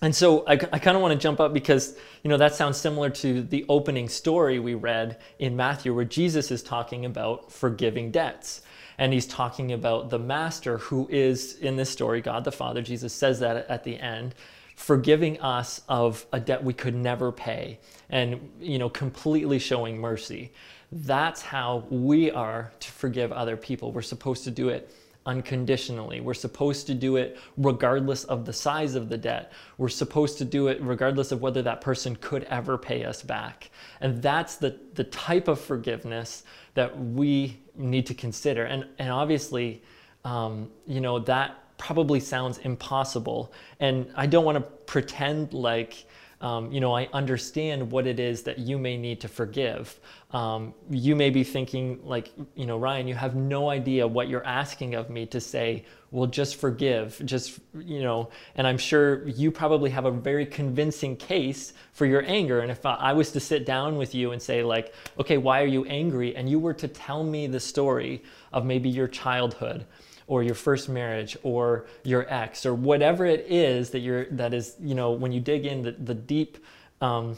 and 0.00 0.14
so 0.14 0.46
I, 0.46 0.52
I 0.52 0.78
kind 0.78 0.96
of 0.96 1.02
want 1.02 1.12
to 1.12 1.18
jump 1.18 1.40
up 1.40 1.52
because, 1.52 1.96
you 2.22 2.30
know, 2.30 2.36
that 2.36 2.54
sounds 2.54 2.76
similar 2.76 3.10
to 3.10 3.42
the 3.42 3.64
opening 3.68 4.08
story 4.08 4.58
we 4.58 4.74
read 4.74 5.18
in 5.38 5.56
Matthew 5.56 5.92
where 5.94 6.04
Jesus 6.04 6.50
is 6.50 6.62
talking 6.62 7.04
about 7.04 7.50
forgiving 7.50 8.10
debts 8.10 8.62
and 8.98 9.12
he's 9.12 9.26
talking 9.26 9.72
about 9.72 10.10
the 10.10 10.18
master 10.18 10.78
who 10.78 11.06
is 11.10 11.54
in 11.58 11.76
this 11.76 11.90
story 11.90 12.20
god 12.20 12.44
the 12.44 12.52
father 12.52 12.82
jesus 12.82 13.12
says 13.12 13.40
that 13.40 13.68
at 13.68 13.84
the 13.84 13.98
end 13.98 14.34
forgiving 14.76 15.40
us 15.40 15.80
of 15.88 16.26
a 16.32 16.40
debt 16.40 16.62
we 16.62 16.72
could 16.72 16.94
never 16.94 17.32
pay 17.32 17.78
and 18.10 18.50
you 18.60 18.78
know 18.78 18.88
completely 18.88 19.58
showing 19.58 19.98
mercy 19.98 20.52
that's 20.92 21.42
how 21.42 21.84
we 21.90 22.30
are 22.30 22.72
to 22.80 22.90
forgive 22.90 23.32
other 23.32 23.56
people 23.56 23.92
we're 23.92 24.02
supposed 24.02 24.44
to 24.44 24.50
do 24.50 24.68
it 24.68 24.92
unconditionally. 25.28 26.20
We're 26.20 26.34
supposed 26.34 26.86
to 26.86 26.94
do 26.94 27.16
it 27.16 27.38
regardless 27.58 28.24
of 28.24 28.46
the 28.46 28.52
size 28.52 28.94
of 28.94 29.10
the 29.10 29.18
debt. 29.18 29.52
We're 29.76 29.90
supposed 29.90 30.38
to 30.38 30.44
do 30.44 30.68
it 30.68 30.80
regardless 30.80 31.30
of 31.32 31.42
whether 31.42 31.60
that 31.62 31.82
person 31.82 32.16
could 32.16 32.44
ever 32.44 32.78
pay 32.78 33.04
us 33.04 33.22
back. 33.22 33.70
And 34.00 34.22
that's 34.22 34.56
the, 34.56 34.80
the 34.94 35.04
type 35.04 35.46
of 35.46 35.60
forgiveness 35.60 36.44
that 36.74 36.98
we 36.98 37.60
need 37.78 38.06
to 38.06 38.14
consider. 38.14 38.64
And, 38.64 38.86
and 38.98 39.10
obviously, 39.10 39.82
um, 40.24 40.70
you 40.86 41.00
know, 41.00 41.18
that 41.20 41.76
probably 41.78 42.20
sounds 42.20 42.58
impossible. 42.58 43.52
And 43.80 44.10
I 44.16 44.26
don't 44.26 44.44
want 44.44 44.56
to 44.56 44.60
pretend 44.60 45.52
like 45.52 46.04
um, 46.40 46.70
you 46.70 46.80
know, 46.80 46.96
I 46.96 47.08
understand 47.12 47.90
what 47.90 48.06
it 48.06 48.20
is 48.20 48.42
that 48.44 48.58
you 48.58 48.78
may 48.78 48.96
need 48.96 49.20
to 49.22 49.28
forgive. 49.28 49.98
Um, 50.30 50.72
you 50.88 51.16
may 51.16 51.30
be 51.30 51.42
thinking, 51.42 51.98
like, 52.04 52.30
you 52.54 52.64
know, 52.64 52.78
Ryan, 52.78 53.08
you 53.08 53.14
have 53.14 53.34
no 53.34 53.70
idea 53.70 54.06
what 54.06 54.28
you're 54.28 54.44
asking 54.44 54.94
of 54.94 55.10
me 55.10 55.26
to 55.26 55.40
say, 55.40 55.84
well, 56.12 56.26
just 56.26 56.56
forgive, 56.56 57.20
just, 57.24 57.58
you 57.78 58.02
know, 58.02 58.30
and 58.54 58.66
I'm 58.66 58.78
sure 58.78 59.26
you 59.28 59.50
probably 59.50 59.90
have 59.90 60.04
a 60.04 60.10
very 60.10 60.46
convincing 60.46 61.16
case 61.16 61.72
for 61.92 62.06
your 62.06 62.22
anger. 62.24 62.60
And 62.60 62.70
if 62.70 62.86
I 62.86 63.12
was 63.12 63.32
to 63.32 63.40
sit 63.40 63.66
down 63.66 63.96
with 63.98 64.14
you 64.14 64.32
and 64.32 64.40
say, 64.40 64.62
like, 64.62 64.94
okay, 65.18 65.38
why 65.38 65.60
are 65.62 65.66
you 65.66 65.84
angry? 65.86 66.36
And 66.36 66.48
you 66.48 66.60
were 66.60 66.74
to 66.74 66.88
tell 66.88 67.24
me 67.24 67.46
the 67.46 67.60
story 67.60 68.22
of 68.52 68.64
maybe 68.64 68.88
your 68.88 69.08
childhood 69.08 69.84
or 70.28 70.42
your 70.42 70.54
first 70.54 70.88
marriage 70.88 71.36
or 71.42 71.86
your 72.04 72.32
ex 72.32 72.64
or 72.64 72.74
whatever 72.74 73.26
it 73.26 73.44
is 73.48 73.90
that 73.90 74.00
you're 74.00 74.26
that 74.26 74.54
is 74.54 74.76
you 74.80 74.94
know 74.94 75.10
when 75.10 75.32
you 75.32 75.40
dig 75.40 75.66
in 75.66 75.82
the, 75.82 75.92
the 75.92 76.14
deep 76.14 76.58
um, 77.00 77.36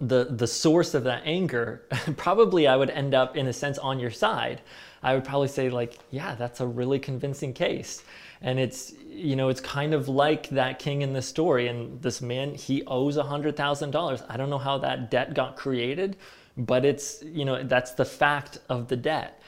the 0.00 0.28
the 0.30 0.46
source 0.46 0.94
of 0.94 1.04
that 1.04 1.22
anger 1.26 1.82
probably 2.16 2.66
i 2.66 2.76
would 2.76 2.90
end 2.90 3.14
up 3.14 3.36
in 3.36 3.46
a 3.48 3.52
sense 3.52 3.78
on 3.78 3.98
your 3.98 4.10
side. 4.10 4.62
I 5.02 5.12
would 5.12 5.24
probably 5.24 5.48
say 5.48 5.68
like 5.68 5.98
yeah 6.10 6.34
that's 6.34 6.60
a 6.60 6.66
really 6.66 6.98
convincing 6.98 7.52
case. 7.52 8.02
And 8.40 8.58
it's 8.58 8.94
you 9.06 9.36
know 9.36 9.48
it's 9.50 9.60
kind 9.60 9.92
of 9.92 10.08
like 10.08 10.48
that 10.50 10.78
king 10.78 11.02
in 11.02 11.12
the 11.12 11.22
story 11.22 11.68
and 11.68 12.00
this 12.00 12.22
man 12.22 12.54
he 12.54 12.82
owes 12.86 13.18
a 13.18 13.22
hundred 13.22 13.56
thousand 13.56 13.90
dollars. 13.90 14.22
I 14.28 14.38
don't 14.38 14.48
know 14.48 14.58
how 14.58 14.78
that 14.78 15.10
debt 15.10 15.34
got 15.34 15.56
created 15.56 16.16
but 16.56 16.84
it's 16.84 17.22
you 17.22 17.44
know 17.44 17.62
that's 17.62 17.92
the 17.92 18.04
fact 18.04 18.58
of 18.68 18.88
the 18.88 18.96
debt. 18.96 19.40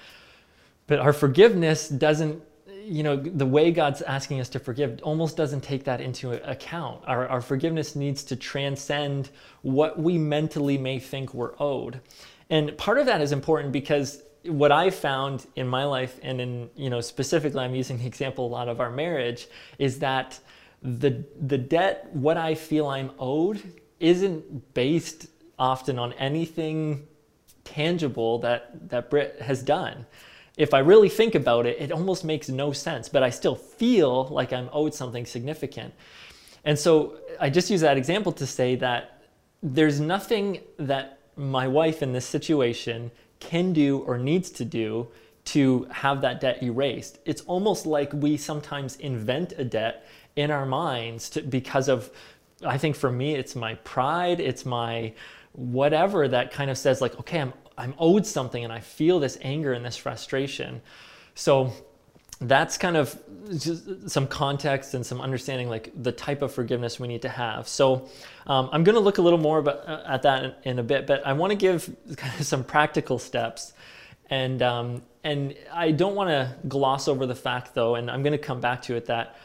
But 0.87 0.99
our 0.99 1.13
forgiveness 1.13 1.89
doesn't 1.89 2.43
you 2.89 3.03
know, 3.03 3.17
the 3.17 3.47
way 3.47 3.73
God's 3.73 4.01
asking 4.03 4.41
us 4.41 4.49
to 4.51 4.61
forgive 4.61 5.01
almost 5.03 5.37
doesn't 5.37 5.63
take 5.63 5.85
that 5.85 6.01
into 6.01 6.33
account. 6.49 7.03
Our, 7.07 7.27
our 7.27 7.41
forgiveness 7.41 7.97
needs 7.97 8.23
to 8.25 8.37
transcend 8.37 9.31
what 9.63 9.99
we 9.99 10.19
mentally 10.19 10.79
may 10.79 11.01
think 11.01 11.35
we're 11.35 11.55
owed. 11.59 12.01
And 12.49 12.77
part 12.79 12.99
of 12.99 13.07
that 13.07 13.21
is 13.21 13.33
important 13.33 13.73
because 13.73 14.23
what 14.45 14.71
I 14.71 14.91
found 14.91 15.47
in 15.57 15.67
my 15.67 15.85
life, 15.85 16.21
and 16.23 16.41
in, 16.41 16.71
you 16.77 16.89
know, 16.89 17.01
specifically, 17.01 17.61
I'm 17.61 17.75
using 17.75 17.99
the 17.99 18.07
example 18.07 18.47
a 18.47 18.49
lot 18.49 18.69
of 18.69 18.81
our 18.81 18.91
marriage, 18.91 19.49
is 19.79 19.99
that 19.99 20.39
the, 20.81 21.25
the 21.41 21.59
debt, 21.59 22.09
what 22.13 22.37
I 22.37 22.55
feel 22.55 22.87
I'm 22.87 23.11
owed, 23.19 23.61
isn't 23.99 24.75
based 24.75 25.27
often 25.59 25.99
on 25.99 26.13
anything 26.15 27.09
tangible 27.65 28.39
that, 28.39 28.89
that 28.91 29.11
Britt 29.11 29.41
has 29.43 29.63
done 29.63 30.07
if 30.57 30.73
I 30.73 30.79
really 30.79 31.09
think 31.09 31.35
about 31.35 31.67
it, 31.67 31.81
it 31.81 31.93
almost 31.93 32.25
makes 32.25 32.49
no 32.49 32.73
sense, 32.73 33.09
but 33.09 33.23
I 33.23 33.31
still 33.31 33.55
feel 33.55 34.25
like 34.29 34.53
I'm 34.53 34.71
owed 34.73 34.95
something 34.95 35.27
significant. 35.27 35.93
And 36.65 36.79
so 36.79 37.19
I 37.41 37.51
just 37.51 37.71
use 37.71 37.83
that 37.83 37.97
example 37.97 38.33
to 38.33 38.47
say 38.47 38.75
that 38.77 39.23
there's 39.63 40.01
nothing 40.01 40.61
that 40.79 41.19
my 41.37 41.69
wife 41.69 42.03
in 42.03 42.13
this 42.13 42.25
situation 42.25 43.11
can 43.39 43.73
do 43.73 43.99
or 43.99 44.17
needs 44.17 44.51
to 44.51 44.65
do 44.65 45.09
to 45.45 45.87
have 45.91 46.23
that 46.23 46.41
debt 46.41 46.63
erased. 46.63 47.19
It's 47.25 47.43
almost 47.43 47.87
like 47.87 48.13
we 48.13 48.37
sometimes 48.37 48.97
invent 48.97 49.53
a 49.59 49.65
debt 49.65 50.07
in 50.35 50.51
our 50.51 50.67
minds 50.67 51.31
to, 51.31 51.43
because 51.43 51.89
of, 51.89 52.11
I 52.65 52.79
think 52.79 52.97
for 52.97 53.13
me, 53.13 53.35
it's 53.35 53.55
my 53.55 53.75
pride, 53.77 54.41
it's 54.41 54.65
my 54.65 55.13
whatever 55.53 56.27
that 56.29 56.51
kind 56.51 56.71
of 56.71 56.79
says, 56.79 57.01
like, 57.01 57.19
okay, 57.21 57.41
I'm 57.41 57.53
I'm 57.79 57.95
owed 57.99 58.27
something 58.27 58.63
and 58.65 58.73
I 58.73 58.81
feel 58.81 59.21
this 59.21 59.39
anger 59.43 59.73
and 59.73 59.85
this 59.85 59.97
frustration. 59.97 60.81
So 61.35 61.73
that's 62.41 62.77
kind 62.77 62.97
of 62.97 63.19
some 64.07 64.27
context 64.27 64.93
and 64.95 65.05
some 65.07 65.21
understanding 65.21 65.71
like 65.71 65.91
the 66.03 66.13
type 66.13 66.43
of 66.43 66.53
forgiveness 66.53 67.01
we 67.01 67.09
need 67.09 67.23
to 67.23 67.31
have 67.31 67.67
so 67.67 68.07
um, 68.47 68.69
i'm 68.73 68.85
going 68.85 68.95
to 68.95 69.01
look 69.01 69.17
a 69.17 69.23
little 69.23 69.39
more 69.39 69.59
about, 69.59 69.89
uh, 69.89 70.03
at 70.07 70.21
that 70.23 70.45
in, 70.45 70.55
in, 70.65 70.79
a 70.79 70.83
bit 70.83 71.07
but 71.07 71.27
i 71.27 71.33
want 71.33 71.51
to 71.51 71.57
give 71.57 71.95
kind 72.17 72.39
of 72.39 72.45
some 72.45 72.63
practical 72.63 73.19
steps 73.19 73.73
and 74.29 74.61
um, 74.61 75.03
and 75.25 75.55
i 75.73 75.91
don't 75.91 76.15
want 76.15 76.29
to 76.29 76.55
gloss 76.69 77.09
over 77.09 77.25
the 77.25 77.35
fact 77.35 77.75
though 77.75 77.95
and 77.95 78.11
i'm 78.11 78.23
going 78.23 78.33
to 78.33 78.39
come 78.39 78.61
back 78.61 78.83
to 78.83 78.95
it 78.95 79.07
that 79.07 79.37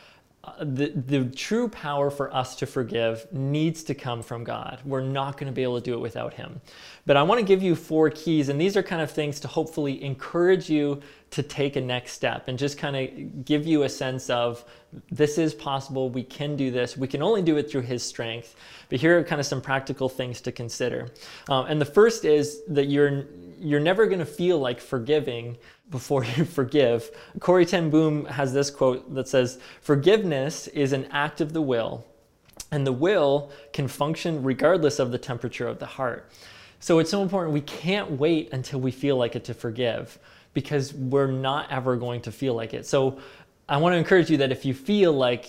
the, 0.60 0.88
the 0.89 1.25
true 1.25 1.69
power 1.69 2.10
for 2.10 2.34
us 2.34 2.56
to 2.56 2.65
forgive 2.65 3.32
needs 3.32 3.84
to 3.84 3.93
come 3.93 4.23
from 4.23 4.43
God. 4.43 4.80
We're 4.84 5.01
not 5.01 5.38
going 5.38 5.51
to 5.51 5.54
be 5.54 5.62
able 5.62 5.80
to 5.80 5.84
do 5.84 5.93
it 5.93 5.99
without 5.99 6.34
Him. 6.34 6.62
But 7.06 7.15
I 7.15 7.23
want 7.23 7.39
to 7.39 7.45
give 7.45 7.62
you 7.62 7.75
four 7.75 8.10
keys, 8.10 8.49
and 8.49 8.60
these 8.60 8.75
are 8.75 8.82
kind 8.82 9.01
of 9.04 9.12
things 9.12 9.39
to 9.41 9.47
hopefully 9.47 10.04
encourage 10.04 10.67
you 10.67 11.01
to 11.32 11.43
take 11.43 11.75
a 11.75 11.82
next 11.82 12.13
step 12.13 12.47
and 12.47 12.58
just 12.58 12.77
kind 12.77 12.95
of 12.95 13.45
give 13.45 13.67
you 13.67 13.84
a 13.84 13.89
sense 13.89 14.30
of 14.32 14.65
this 15.12 15.38
is 15.38 15.54
possible, 15.54 16.10
we 16.10 16.23
can 16.23 16.56
do 16.56 16.71
this, 16.71 16.97
we 16.97 17.08
can 17.08 17.21
only 17.21 17.41
do 17.43 17.58
it 17.58 17.69
through 17.69 17.82
His 17.82 18.04
strength. 18.04 18.56
But 18.89 18.99
here 18.99 19.19
are 19.19 19.23
kind 19.23 19.39
of 19.39 19.45
some 19.45 19.62
practical 19.62 20.10
things 20.10 20.41
to 20.41 20.51
consider. 20.51 21.10
Um, 21.49 21.67
and 21.67 21.80
the 21.80 21.86
first 21.86 22.25
is 22.25 22.62
that 22.67 22.88
you're, 22.88 23.25
you're 23.60 23.80
never 23.80 24.08
going 24.08 24.19
to 24.19 24.25
feel 24.25 24.58
like 24.58 24.82
forgiving 24.82 25.58
before 25.91 26.23
you 26.23 26.45
forgive. 26.60 27.12
Corrie 27.39 27.65
ten 27.65 27.89
Boom 27.89 28.25
has 28.25 28.54
this 28.54 28.71
quote 28.71 29.13
that 29.13 29.27
says, 29.27 29.60
Forgiveness 29.82 30.67
is 30.67 30.93
an 30.93 31.06
act 31.12 31.41
of 31.41 31.54
the 31.54 31.62
will, 31.62 32.06
and 32.71 32.88
the 32.88 32.91
will 32.91 33.51
can 33.73 33.88
function 33.88 34.41
regardless 34.41 34.97
of 34.97 35.12
the 35.12 35.17
temperature 35.17 35.67
of 35.67 35.77
the 35.77 35.86
heart. 35.86 36.32
So 36.80 36.97
it's 36.97 37.12
so 37.12 37.21
important. 37.21 37.54
We 37.54 37.62
can't 37.62 38.12
wait 38.12 38.51
until 38.54 38.80
we 38.80 38.89
feel 38.89 39.15
like 39.15 39.36
it 39.36 39.43
to 39.45 39.54
forgive 39.54 40.17
because 40.54 40.93
we're 40.93 41.27
not 41.27 41.71
ever 41.71 41.95
going 41.95 42.21
to 42.21 42.32
feel 42.32 42.56
like 42.56 42.73
it. 42.73 42.86
So 42.88 43.19
I 43.69 43.77
want 43.77 43.93
to 43.93 43.97
encourage 43.97 44.30
you 44.30 44.38
that 44.38 44.51
if 44.51 44.65
you 44.65 44.73
feel 44.73 45.13
like 45.13 45.45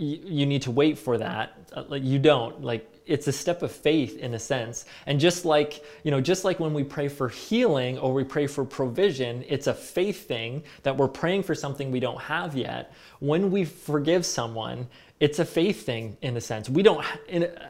you 0.00 0.46
need 0.46 0.62
to 0.62 0.70
wait 0.70 0.98
for 0.98 1.18
that, 1.18 1.58
uh, 1.74 1.94
you 1.94 2.18
don't. 2.18 2.62
Like 2.62 2.90
it's 3.06 3.26
a 3.26 3.32
step 3.32 3.62
of 3.62 3.72
faith 3.72 4.18
in 4.18 4.34
a 4.34 4.38
sense. 4.38 4.84
And 5.06 5.18
just 5.18 5.44
like, 5.44 5.84
you 6.04 6.10
know, 6.10 6.20
just 6.20 6.44
like 6.44 6.60
when 6.60 6.72
we 6.72 6.84
pray 6.84 7.08
for 7.08 7.28
healing 7.28 7.98
or 7.98 8.14
we 8.14 8.24
pray 8.24 8.46
for 8.46 8.64
provision, 8.64 9.44
it's 9.48 9.66
a 9.66 9.74
faith 9.74 10.26
thing 10.26 10.62
that 10.84 10.96
we're 10.96 11.08
praying 11.08 11.42
for 11.42 11.54
something 11.54 11.90
we 11.90 12.00
don't 12.00 12.20
have 12.20 12.56
yet. 12.56 12.94
When 13.18 13.50
we 13.50 13.64
forgive 13.64 14.24
someone, 14.24 14.86
it's 15.18 15.38
a 15.38 15.44
faith 15.44 15.84
thing 15.84 16.16
in 16.22 16.36
a 16.36 16.40
sense. 16.40 16.70
We 16.70 16.82
don't, 16.82 17.04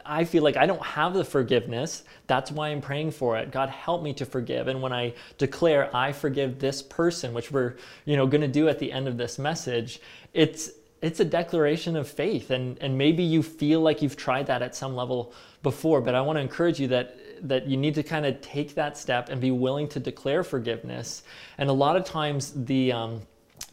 I 0.05 0.23
feel 0.23 0.41
like 0.41 0.55
I 0.55 0.65
don't 0.65 0.83
have 0.83 1.13
the 1.13 1.25
forgiveness. 1.25 2.03
That's 2.27 2.49
why 2.49 2.69
I'm 2.69 2.79
praying 2.79 3.11
for 3.11 3.37
it. 3.37 3.51
God, 3.51 3.67
help 3.67 4.03
me 4.03 4.13
to 4.13 4.25
forgive. 4.25 4.69
And 4.69 4.81
when 4.81 4.93
I 4.93 5.13
declare, 5.37 5.93
I 5.93 6.13
forgive 6.13 6.59
this 6.59 6.81
person, 6.81 7.33
which 7.33 7.51
we're, 7.51 7.75
you 8.05 8.15
know, 8.15 8.25
going 8.25 8.41
to 8.41 8.47
do 8.47 8.69
at 8.69 8.79
the 8.79 8.89
end 8.89 9.09
of 9.09 9.17
this 9.17 9.37
message, 9.37 9.99
it's, 10.33 10.69
it's 11.01 11.19
a 11.19 11.25
declaration 11.25 11.95
of 11.95 12.07
faith 12.07 12.51
and 12.51 12.77
and 12.79 12.97
maybe 12.97 13.23
you 13.23 13.41
feel 13.41 13.81
like 13.81 14.01
you've 14.01 14.17
tried 14.17 14.47
that 14.47 14.61
at 14.61 14.75
some 14.75 14.95
level 14.95 15.33
before 15.63 16.01
but 16.01 16.15
i 16.15 16.21
want 16.21 16.37
to 16.37 16.41
encourage 16.41 16.79
you 16.79 16.87
that 16.87 17.17
that 17.41 17.67
you 17.67 17.77
need 17.77 17.95
to 17.95 18.03
kind 18.03 18.25
of 18.25 18.39
take 18.41 18.75
that 18.75 18.97
step 18.97 19.29
and 19.29 19.41
be 19.41 19.51
willing 19.51 19.87
to 19.89 19.99
declare 19.99 20.43
forgiveness. 20.43 21.23
And 21.57 21.69
a 21.69 21.73
lot 21.73 21.95
of 21.95 22.05
times 22.05 22.53
the 22.65 22.91
um, 22.91 23.21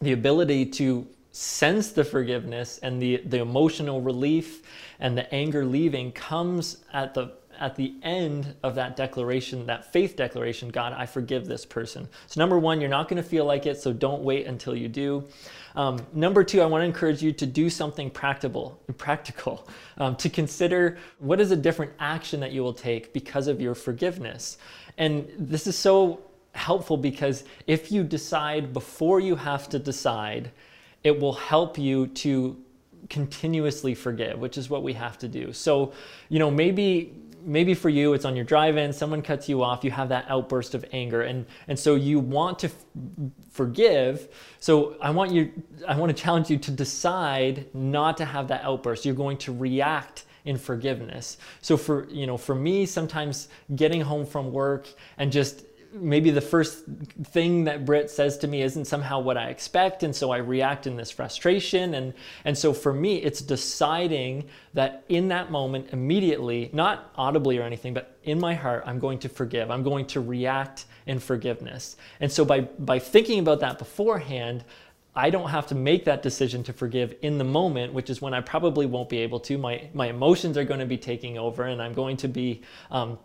the 0.01 0.12
ability 0.12 0.67
to 0.67 1.07
sense 1.33 1.93
the 1.93 2.05
forgiveness 2.05 2.79
and 2.79 3.01
the 3.01 3.19
the 3.27 3.38
emotional 3.38 4.01
relief 4.01 4.62
and 5.01 5.17
the 5.17 5.33
anger 5.33 5.64
leaving 5.64 6.12
comes 6.12 6.79
at 6.93 7.14
the 7.14 7.33
at 7.61 7.77
the 7.77 7.94
end 8.03 8.55
of 8.62 8.75
that 8.77 8.97
declaration, 8.97 9.66
that 9.66 9.92
faith 9.92 10.16
declaration, 10.16 10.68
God, 10.68 10.92
I 10.92 11.07
forgive 11.07 11.47
this 11.47 11.64
person. 11.64 12.09
So, 12.27 12.40
number 12.40 12.59
one, 12.59 12.81
you're 12.81 12.90
not 12.90 13.09
going 13.09 13.23
to 13.23 13.29
feel 13.29 13.44
like 13.44 13.66
it, 13.66 13.81
so 13.81 13.92
don't 13.92 14.23
wait 14.23 14.47
until 14.47 14.75
you 14.75 14.88
do. 14.88 15.25
Um, 15.75 16.05
number 16.12 16.44
two, 16.44 16.61
I 16.61 16.66
want 16.66 16.83
to 16.83 16.87
encourage 16.87 17.23
you 17.23 17.33
to 17.33 17.47
do 17.47 17.71
something 17.71 18.11
practical, 18.11 18.81
practical, 18.97 19.68
um, 19.99 20.16
to 20.16 20.29
consider 20.29 20.99
what 21.18 21.40
is 21.40 21.51
a 21.51 21.57
different 21.57 21.92
action 21.99 22.40
that 22.40 22.53
you 22.53 22.62
will 22.62 22.75
take 22.75 23.12
because 23.12 23.47
of 23.47 23.61
your 23.61 23.75
forgiveness. 23.75 24.59
And 24.97 25.29
this 25.38 25.66
is 25.66 25.77
so 25.77 26.21
helpful 26.53 26.97
because 26.97 27.44
if 27.66 27.92
you 27.92 28.03
decide 28.03 28.73
before 28.73 29.21
you 29.21 29.37
have 29.37 29.68
to 29.68 29.79
decide, 29.79 30.51
it 31.05 31.18
will 31.18 31.35
help 31.35 31.79
you 31.79 32.09
to 32.09 32.57
continuously 33.09 33.94
forgive, 33.94 34.38
which 34.38 34.59
is 34.59 34.68
what 34.68 34.83
we 34.83 34.92
have 34.92 35.18
to 35.18 35.29
do. 35.29 35.53
So, 35.53 35.92
you 36.29 36.38
know, 36.38 36.51
maybe 36.51 37.14
maybe 37.42 37.74
for 37.74 37.88
you 37.88 38.12
it's 38.14 38.24
on 38.24 38.37
your 38.37 38.44
drive-in 38.44 38.92
someone 38.92 39.22
cuts 39.22 39.48
you 39.48 39.62
off 39.62 39.85
you 39.85 39.90
have 39.90 40.09
that 40.09 40.24
outburst 40.29 40.74
of 40.74 40.85
anger. 40.92 41.22
And 41.22 41.46
and 41.68 41.79
so 41.79 41.94
you 41.94 42.18
want 42.20 42.59
to 42.61 42.68
f- 42.68 42.85
forgive. 43.51 44.29
So 44.61 44.96
i 45.01 45.11
want 45.11 45.33
you 45.33 45.53
i 45.87 45.96
want 45.96 46.14
to 46.14 46.22
challenge 46.22 46.51
you 46.51 46.59
to 46.59 46.70
decide 46.70 47.66
not 47.74 48.16
to 48.18 48.24
have 48.24 48.48
that 48.48 48.62
outburst. 48.64 49.05
You're 49.05 49.14
going 49.14 49.38
to 49.38 49.53
react 49.53 50.24
in 50.44 50.57
forgiveness. 50.57 51.38
So 51.61 51.77
for 51.77 52.09
you 52.11 52.27
know 52.27 52.37
for 52.37 52.55
me 52.55 52.87
sometimes 52.87 53.48
getting 53.77 54.01
home 54.01 54.24
from 54.27 54.53
work 54.53 54.88
and 55.18 55.31
just 55.31 55.64
maybe 55.92 56.31
the 56.31 56.40
first 56.40 56.85
thing 57.24 57.64
that 57.64 57.85
Britt 57.85 58.11
says 58.11 58.38
to 58.38 58.48
me 58.48 58.62
isn't 58.62 58.85
somehow 58.85 59.20
what 59.20 59.37
I 59.37 59.48
expect, 59.48 60.03
and 60.03 60.14
so 60.14 60.31
I 60.31 60.38
react 60.38 60.87
in 60.87 60.96
this 60.96 61.11
frustration. 61.11 61.94
And 61.94 62.14
and 62.44 62.57
so 62.57 62.72
for 62.72 62.92
me, 62.92 63.16
it's 63.16 63.40
deciding 63.40 64.44
that 64.74 65.05
in 65.09 65.29
that 65.29 65.51
moment, 65.51 65.88
immediately, 65.92 66.70
not 66.72 67.11
audibly 67.16 67.59
or 67.59 67.62
anything, 67.62 67.94
but 67.94 68.16
in 68.24 68.38
my 68.38 68.55
heart, 68.55 68.85
I'm 68.87 68.98
going 68.98 69.18
to 69.20 69.29
forgive. 69.29 69.70
I'm 69.70 69.83
going 69.83 70.07
to 70.07 70.20
react 70.20 70.87
in 71.07 71.18
forgiveness. 71.18 71.96
And 72.20 72.31
so 72.31 72.44
by 72.44 72.61
by 72.61 72.98
thinking 72.98 73.38
about 73.40 73.61
that 73.61 73.79
beforehand. 73.79 74.64
I 75.16 75.31
don't 75.31 75.48
have 75.48 75.66
to 75.68 75.74
make 75.74 76.05
that 76.05 76.22
decision 76.22 76.62
to 76.64 76.72
forgive 76.72 77.12
in 77.22 77.38
the 77.38 77.44
moment, 77.44 77.92
which 77.92 78.09
is 78.09 78.22
when 78.22 78.35
I 78.35 78.40
probably 78.40 78.87
won't 78.87 79.09
be 79.09 79.18
able 79.18 79.40
to. 79.40 79.59
My 79.59 79.88
my 79.92 80.07
emotions 80.07 80.57
are 80.57 80.62
going 80.62 80.79
to 80.79 80.87
be 80.87 80.98
taking 80.98 81.37
over, 81.38 81.64
and 81.64 81.83
I'm 81.83 81.92
going 81.92 82.16
to 82.18 82.29
be 82.29 82.62
um, 82.92 83.18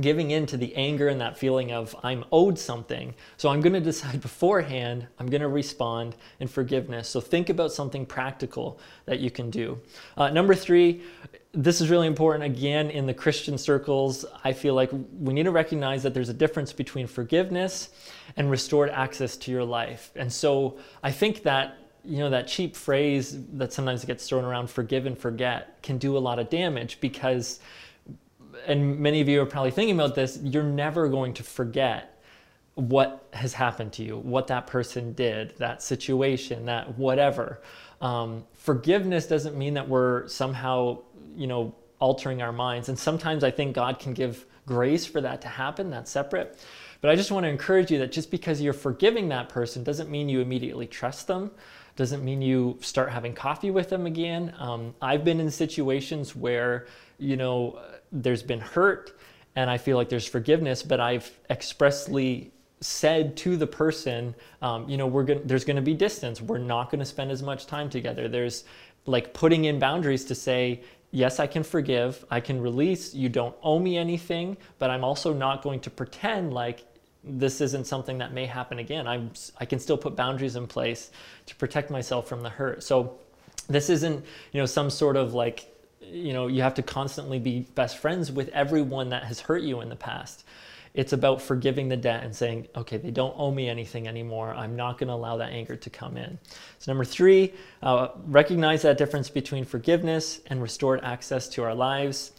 giving 0.00 0.30
in 0.30 0.46
to 0.46 0.56
the 0.56 0.74
anger 0.74 1.08
and 1.08 1.20
that 1.20 1.38
feeling 1.38 1.72
of 1.72 1.96
I'm 2.02 2.24
owed 2.32 2.58
something. 2.58 3.14
So 3.36 3.48
I'm 3.48 3.60
going 3.60 3.72
to 3.72 3.80
decide 3.80 4.20
beforehand, 4.22 5.06
I'm 5.18 5.26
going 5.26 5.40
to 5.40 5.48
respond 5.48 6.16
in 6.40 6.48
forgiveness. 6.48 7.08
So 7.08 7.20
think 7.20 7.48
about 7.48 7.72
something 7.72 8.04
practical 8.06 8.78
that 9.06 9.20
you 9.20 9.30
can 9.30 9.50
do. 9.50 9.80
Uh, 10.16 10.30
number 10.30 10.54
three, 10.54 11.02
this 11.52 11.80
is 11.80 11.88
really 11.88 12.06
important 12.06 12.44
again 12.44 12.90
in 12.90 13.06
the 13.06 13.14
Christian 13.14 13.56
circles. 13.56 14.26
I 14.44 14.52
feel 14.52 14.74
like 14.74 14.90
we 14.92 15.32
need 15.32 15.44
to 15.44 15.50
recognize 15.50 16.02
that 16.02 16.12
there's 16.12 16.28
a 16.28 16.34
difference 16.34 16.72
between 16.72 17.06
forgiveness 17.06 17.90
and 18.36 18.50
restored 18.50 18.90
access 18.90 19.36
to 19.38 19.50
your 19.50 19.64
life. 19.64 20.12
And 20.16 20.30
so 20.30 20.78
I 21.02 21.10
think 21.10 21.42
that 21.44 21.78
you 22.04 22.18
know 22.18 22.30
that 22.30 22.46
cheap 22.46 22.76
phrase 22.76 23.36
that 23.54 23.72
sometimes 23.72 24.04
gets 24.04 24.28
thrown 24.28 24.44
around 24.44 24.70
forgive 24.70 25.06
and 25.06 25.18
forget 25.18 25.82
can 25.82 25.98
do 25.98 26.16
a 26.16 26.20
lot 26.20 26.38
of 26.38 26.48
damage 26.48 27.00
because 27.00 27.58
and 28.66 28.98
many 28.98 29.20
of 29.20 29.28
you 29.28 29.40
are 29.42 29.46
probably 29.46 29.70
thinking 29.70 29.94
about 29.98 30.14
this, 30.14 30.38
you're 30.42 30.62
never 30.62 31.08
going 31.08 31.34
to 31.34 31.42
forget 31.42 32.22
what 32.74 33.26
has 33.32 33.54
happened 33.54 33.92
to 33.94 34.02
you, 34.02 34.18
what 34.18 34.46
that 34.48 34.66
person 34.66 35.12
did, 35.14 35.56
that 35.56 35.82
situation, 35.82 36.66
that 36.66 36.98
whatever. 36.98 37.62
Um, 38.00 38.44
forgiveness 38.52 39.26
doesn't 39.26 39.56
mean 39.56 39.74
that 39.74 39.88
we're 39.88 40.28
somehow, 40.28 40.98
you 41.34 41.46
know, 41.46 41.74
altering 41.98 42.42
our 42.42 42.52
minds. 42.52 42.90
And 42.90 42.98
sometimes 42.98 43.42
I 43.42 43.50
think 43.50 43.74
God 43.74 43.98
can 43.98 44.12
give 44.12 44.44
grace 44.66 45.06
for 45.06 45.22
that 45.22 45.40
to 45.42 45.48
happen. 45.48 45.90
That's 45.90 46.10
separate. 46.10 46.58
But 47.00 47.10
I 47.10 47.16
just 47.16 47.30
want 47.30 47.44
to 47.44 47.48
encourage 47.48 47.90
you 47.90 47.98
that 47.98 48.12
just 48.12 48.30
because 48.30 48.60
you're 48.60 48.72
forgiving 48.72 49.28
that 49.30 49.48
person 49.48 49.82
doesn't 49.82 50.10
mean 50.10 50.28
you 50.28 50.40
immediately 50.40 50.86
trust 50.86 51.26
them, 51.26 51.50
doesn't 51.94 52.22
mean 52.22 52.42
you 52.42 52.76
start 52.80 53.10
having 53.10 53.32
coffee 53.32 53.70
with 53.70 53.88
them 53.88 54.04
again. 54.04 54.52
Um, 54.58 54.94
I've 55.00 55.24
been 55.24 55.40
in 55.40 55.50
situations 55.50 56.36
where, 56.36 56.86
you 57.18 57.36
know, 57.36 57.80
there's 58.22 58.42
been 58.42 58.60
hurt 58.60 59.18
and 59.56 59.70
I 59.70 59.78
feel 59.78 59.96
like 59.96 60.10
there's 60.10 60.26
forgiveness, 60.26 60.82
but 60.82 61.00
I've 61.00 61.30
expressly 61.48 62.52
said 62.80 63.36
to 63.38 63.56
the 63.56 63.66
person, 63.66 64.34
um, 64.60 64.86
you 64.88 64.98
know, 64.98 65.06
we're 65.06 65.24
going 65.24 65.40
there's 65.46 65.64
going 65.64 65.76
to 65.76 65.82
be 65.82 65.94
distance. 65.94 66.42
We're 66.42 66.58
not 66.58 66.90
going 66.90 66.98
to 66.98 67.06
spend 67.06 67.30
as 67.30 67.42
much 67.42 67.66
time 67.66 67.88
together. 67.88 68.28
There's 68.28 68.64
like 69.06 69.32
putting 69.32 69.64
in 69.64 69.78
boundaries 69.78 70.24
to 70.26 70.34
say, 70.34 70.82
yes, 71.10 71.40
I 71.40 71.46
can 71.46 71.62
forgive, 71.62 72.24
I 72.30 72.40
can 72.40 72.60
release. 72.60 73.14
You 73.14 73.30
don't 73.30 73.56
owe 73.62 73.78
me 73.78 73.96
anything, 73.96 74.58
but 74.78 74.90
I'm 74.90 75.04
also 75.04 75.32
not 75.32 75.62
going 75.62 75.80
to 75.80 75.90
pretend 75.90 76.52
like 76.52 76.84
this 77.24 77.60
isn't 77.60 77.86
something 77.86 78.18
that 78.18 78.32
may 78.32 78.44
happen 78.44 78.78
again. 78.78 79.06
I'm 79.08 79.30
I 79.58 79.64
can 79.64 79.78
still 79.78 79.96
put 79.96 80.14
boundaries 80.14 80.56
in 80.56 80.66
place 80.66 81.10
to 81.46 81.56
protect 81.56 81.90
myself 81.90 82.28
from 82.28 82.42
the 82.42 82.50
hurt. 82.50 82.82
So 82.82 83.18
this 83.68 83.88
isn't, 83.88 84.24
you 84.52 84.60
know, 84.60 84.66
some 84.66 84.90
sort 84.90 85.16
of 85.16 85.32
like 85.32 85.72
you 86.10 86.32
know 86.32 86.46
you 86.46 86.62
have 86.62 86.74
to 86.74 86.82
constantly 86.82 87.38
be 87.38 87.60
best 87.74 87.98
friends 87.98 88.30
with 88.30 88.48
everyone 88.50 89.10
that 89.10 89.24
has 89.24 89.40
hurt 89.40 89.62
you 89.62 89.80
in 89.80 89.88
the 89.88 89.96
past. 89.96 90.44
It's 90.94 91.12
about 91.12 91.42
forgiving 91.42 91.88
the 91.88 91.96
debt 91.96 92.24
and 92.24 92.34
saying 92.34 92.68
okay 92.76 92.96
they 92.96 93.10
don't 93.10 93.34
owe 93.36 93.50
me 93.50 93.68
anything 93.68 94.08
anymore. 94.08 94.54
I'm 94.54 94.76
not 94.76 94.98
going 94.98 95.08
to 95.08 95.14
allow 95.14 95.36
that 95.38 95.50
anger 95.50 95.76
to 95.76 95.90
come 95.90 96.16
in. 96.16 96.38
So 96.78 96.90
number 96.90 97.04
three 97.04 97.52
uh, 97.82 98.08
recognize 98.26 98.82
that 98.82 98.98
difference 98.98 99.28
between 99.28 99.64
forgiveness 99.64 100.40
and 100.46 100.62
restored 100.62 101.00
access 101.02 101.48
to 101.50 101.64
our 101.64 101.74
lives. 101.74 102.32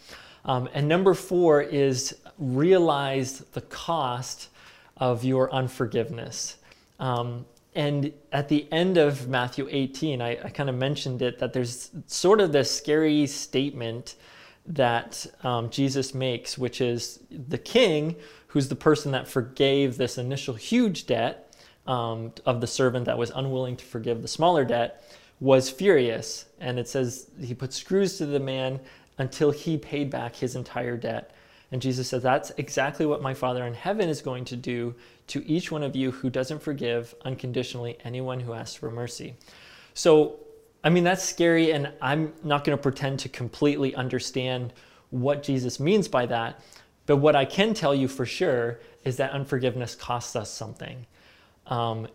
Um, 0.44 0.68
and 0.72 0.88
number 0.88 1.14
four 1.14 1.60
is 1.62 2.16
realize 2.38 3.40
the 3.52 3.60
cost 3.62 4.48
of 4.96 5.24
your 5.24 5.52
unforgiveness. 5.52 6.56
Um, 6.98 7.44
and 7.78 8.12
at 8.32 8.48
the 8.48 8.66
end 8.72 8.98
of 8.98 9.28
Matthew 9.28 9.68
18, 9.70 10.20
I, 10.20 10.30
I 10.32 10.48
kind 10.48 10.68
of 10.68 10.74
mentioned 10.74 11.22
it 11.22 11.38
that 11.38 11.52
there's 11.52 11.92
sort 12.08 12.40
of 12.40 12.50
this 12.50 12.76
scary 12.76 13.24
statement 13.28 14.16
that 14.66 15.24
um, 15.44 15.70
Jesus 15.70 16.12
makes, 16.12 16.58
which 16.58 16.80
is 16.80 17.20
the 17.30 17.56
king, 17.56 18.16
who's 18.48 18.68
the 18.68 18.74
person 18.74 19.12
that 19.12 19.28
forgave 19.28 19.96
this 19.96 20.18
initial 20.18 20.54
huge 20.54 21.06
debt 21.06 21.54
um, 21.86 22.32
of 22.44 22.60
the 22.60 22.66
servant 22.66 23.04
that 23.04 23.16
was 23.16 23.30
unwilling 23.30 23.76
to 23.76 23.84
forgive 23.84 24.22
the 24.22 24.28
smaller 24.28 24.64
debt, 24.64 25.04
was 25.38 25.70
furious. 25.70 26.46
And 26.58 26.80
it 26.80 26.88
says 26.88 27.30
he 27.40 27.54
put 27.54 27.72
screws 27.72 28.18
to 28.18 28.26
the 28.26 28.40
man 28.40 28.80
until 29.18 29.52
he 29.52 29.78
paid 29.78 30.10
back 30.10 30.34
his 30.34 30.56
entire 30.56 30.96
debt. 30.96 31.30
And 31.70 31.82
Jesus 31.82 32.08
says, 32.08 32.22
That's 32.22 32.50
exactly 32.56 33.06
what 33.06 33.22
my 33.22 33.34
Father 33.34 33.66
in 33.66 33.74
heaven 33.74 34.08
is 34.08 34.22
going 34.22 34.44
to 34.46 34.56
do 34.56 34.94
to 35.28 35.46
each 35.46 35.70
one 35.70 35.82
of 35.82 35.94
you 35.94 36.10
who 36.10 36.30
doesn't 36.30 36.62
forgive 36.62 37.14
unconditionally 37.24 37.98
anyone 38.04 38.40
who 38.40 38.54
asks 38.54 38.74
for 38.74 38.90
mercy. 38.90 39.34
So, 39.94 40.38
I 40.82 40.90
mean, 40.90 41.04
that's 41.04 41.22
scary, 41.22 41.72
and 41.72 41.92
I'm 42.00 42.32
not 42.42 42.64
going 42.64 42.76
to 42.76 42.82
pretend 42.82 43.18
to 43.20 43.28
completely 43.28 43.94
understand 43.94 44.72
what 45.10 45.42
Jesus 45.42 45.80
means 45.80 46.08
by 46.08 46.26
that. 46.26 46.60
But 47.06 47.16
what 47.16 47.34
I 47.34 47.44
can 47.44 47.74
tell 47.74 47.94
you 47.94 48.08
for 48.08 48.24
sure 48.24 48.80
is 49.04 49.16
that 49.16 49.32
unforgiveness 49.32 49.94
costs 49.94 50.36
us 50.36 50.50
something. 50.50 51.06
Um, 51.66 52.08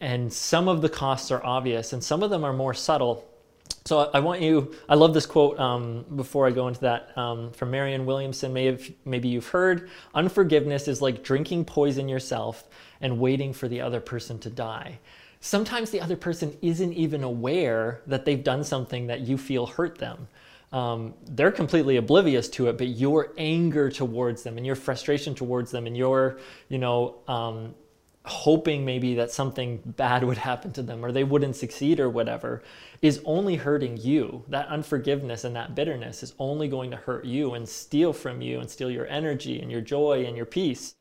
and 0.00 0.32
some 0.32 0.68
of 0.68 0.82
the 0.82 0.88
costs 0.88 1.30
are 1.30 1.44
obvious, 1.44 1.92
and 1.92 2.02
some 2.02 2.22
of 2.22 2.30
them 2.30 2.44
are 2.44 2.52
more 2.52 2.74
subtle. 2.74 3.28
So 3.84 4.10
I 4.14 4.20
want 4.20 4.40
you, 4.40 4.74
I 4.88 4.94
love 4.94 5.12
this 5.12 5.26
quote 5.26 5.58
um, 5.58 6.04
before 6.14 6.46
I 6.46 6.52
go 6.52 6.68
into 6.68 6.80
that 6.80 7.16
um, 7.18 7.50
from 7.50 7.70
Marianne 7.72 8.06
Williamson. 8.06 8.52
Maybe, 8.52 8.96
maybe 9.04 9.28
you've 9.28 9.48
heard 9.48 9.90
unforgiveness 10.14 10.86
is 10.86 11.02
like 11.02 11.24
drinking 11.24 11.64
poison 11.64 12.08
yourself 12.08 12.68
and 13.00 13.18
waiting 13.18 13.52
for 13.52 13.66
the 13.66 13.80
other 13.80 14.00
person 14.00 14.38
to 14.40 14.50
die. 14.50 14.98
Sometimes 15.40 15.90
the 15.90 16.00
other 16.00 16.16
person 16.16 16.56
isn't 16.62 16.92
even 16.92 17.24
aware 17.24 18.02
that 18.06 18.24
they've 18.24 18.44
done 18.44 18.62
something 18.62 19.08
that 19.08 19.22
you 19.22 19.36
feel 19.36 19.66
hurt 19.66 19.98
them. 19.98 20.28
Um, 20.72 21.14
they're 21.30 21.50
completely 21.50 21.96
oblivious 21.96 22.48
to 22.50 22.68
it, 22.68 22.78
but 22.78 22.86
your 22.88 23.32
anger 23.36 23.90
towards 23.90 24.44
them 24.44 24.56
and 24.56 24.64
your 24.64 24.76
frustration 24.76 25.34
towards 25.34 25.72
them 25.72 25.86
and 25.88 25.96
your, 25.96 26.38
you 26.68 26.78
know, 26.78 27.16
um, 27.26 27.74
hoping 28.24 28.84
maybe 28.84 29.14
that 29.16 29.30
something 29.30 29.78
bad 29.84 30.24
would 30.24 30.38
happen 30.48 30.72
to 30.72 30.82
them 30.82 31.04
or 31.04 31.12
they 31.12 31.24
wouldn't 31.24 31.56
succeed 31.56 32.00
or 32.00 32.08
whatever 32.08 32.62
is 33.00 33.20
only 33.24 33.56
hurting 33.56 33.96
you. 33.96 34.44
That 34.48 34.68
unforgiveness 34.68 35.44
and 35.44 35.56
that 35.56 35.74
bitterness 35.74 36.22
is 36.22 36.34
only 36.38 36.68
going 36.68 36.90
to 36.92 36.96
hurt 36.96 37.24
you 37.24 37.54
and 37.54 37.68
steal 37.68 38.12
from 38.12 38.40
you 38.40 38.60
and 38.60 38.70
steal 38.70 38.90
your 38.90 39.06
energy 39.08 39.60
and 39.60 39.70
your 39.70 39.80
joy 39.80 40.24
and 40.24 40.36
your 40.36 40.46
peace. 40.46 40.94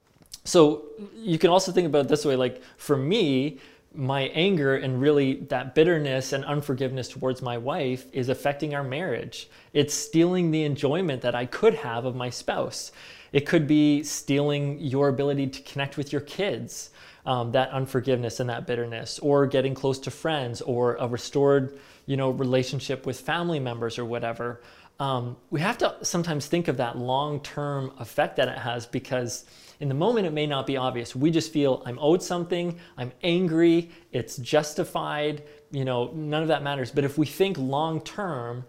So 0.43 0.85
you 1.15 1.37
can 1.37 1.51
also 1.51 1.71
think 1.71 1.85
about 1.85 2.05
it 2.05 2.07
this 2.07 2.25
way 2.25 2.35
like 2.35 2.61
for 2.77 2.97
me, 2.97 3.59
my 3.93 4.21
anger 4.33 4.75
and 4.75 5.01
really 5.01 5.35
that 5.49 5.75
bitterness 5.75 6.31
and 6.33 6.45
unforgiveness 6.45 7.09
towards 7.09 7.41
my 7.41 7.57
wife 7.57 8.05
is 8.13 8.29
affecting 8.29 8.73
our 8.73 8.83
marriage. 8.83 9.49
It's 9.73 9.93
stealing 9.93 10.51
the 10.51 10.63
enjoyment 10.63 11.21
that 11.23 11.35
I 11.35 11.45
could 11.45 11.75
have 11.75 12.05
of 12.05 12.15
my 12.15 12.29
spouse. 12.29 12.91
It 13.33 13.45
could 13.45 13.67
be 13.67 14.03
stealing 14.03 14.79
your 14.79 15.09
ability 15.09 15.47
to 15.47 15.61
connect 15.63 15.97
with 15.97 16.11
your 16.11 16.21
kids 16.21 16.91
um, 17.25 17.51
that 17.51 17.69
unforgiveness 17.69 18.39
and 18.39 18.49
that 18.49 18.65
bitterness, 18.65 19.19
or 19.19 19.45
getting 19.45 19.75
close 19.75 19.99
to 19.99 20.11
friends, 20.11 20.61
or 20.61 20.95
a 20.95 21.07
restored, 21.07 21.79
you 22.05 22.17
know, 22.17 22.31
relationship 22.31 23.05
with 23.05 23.19
family 23.19 23.59
members 23.59 23.99
or 23.99 24.05
whatever. 24.05 24.61
Um, 24.99 25.37
we 25.49 25.61
have 25.61 25.77
to 25.79 25.95
sometimes 26.01 26.47
think 26.47 26.67
of 26.67 26.77
that 26.77 26.97
long-term 26.97 27.93
effect 27.99 28.37
that 28.37 28.47
it 28.47 28.57
has 28.57 28.85
because 28.85 29.45
in 29.81 29.89
the 29.89 29.95
moment 29.95 30.27
it 30.27 30.31
may 30.31 30.45
not 30.45 30.67
be 30.67 30.77
obvious. 30.77 31.15
We 31.15 31.31
just 31.31 31.51
feel 31.51 31.81
I'm 31.85 31.97
owed 31.99 32.21
something, 32.21 32.79
I'm 32.97 33.11
angry, 33.23 33.89
it's 34.11 34.37
justified, 34.37 35.43
you 35.71 35.83
know, 35.83 36.11
none 36.13 36.43
of 36.43 36.47
that 36.49 36.61
matters. 36.61 36.91
But 36.91 37.03
if 37.03 37.17
we 37.17 37.25
think 37.25 37.57
long-term, 37.57 38.63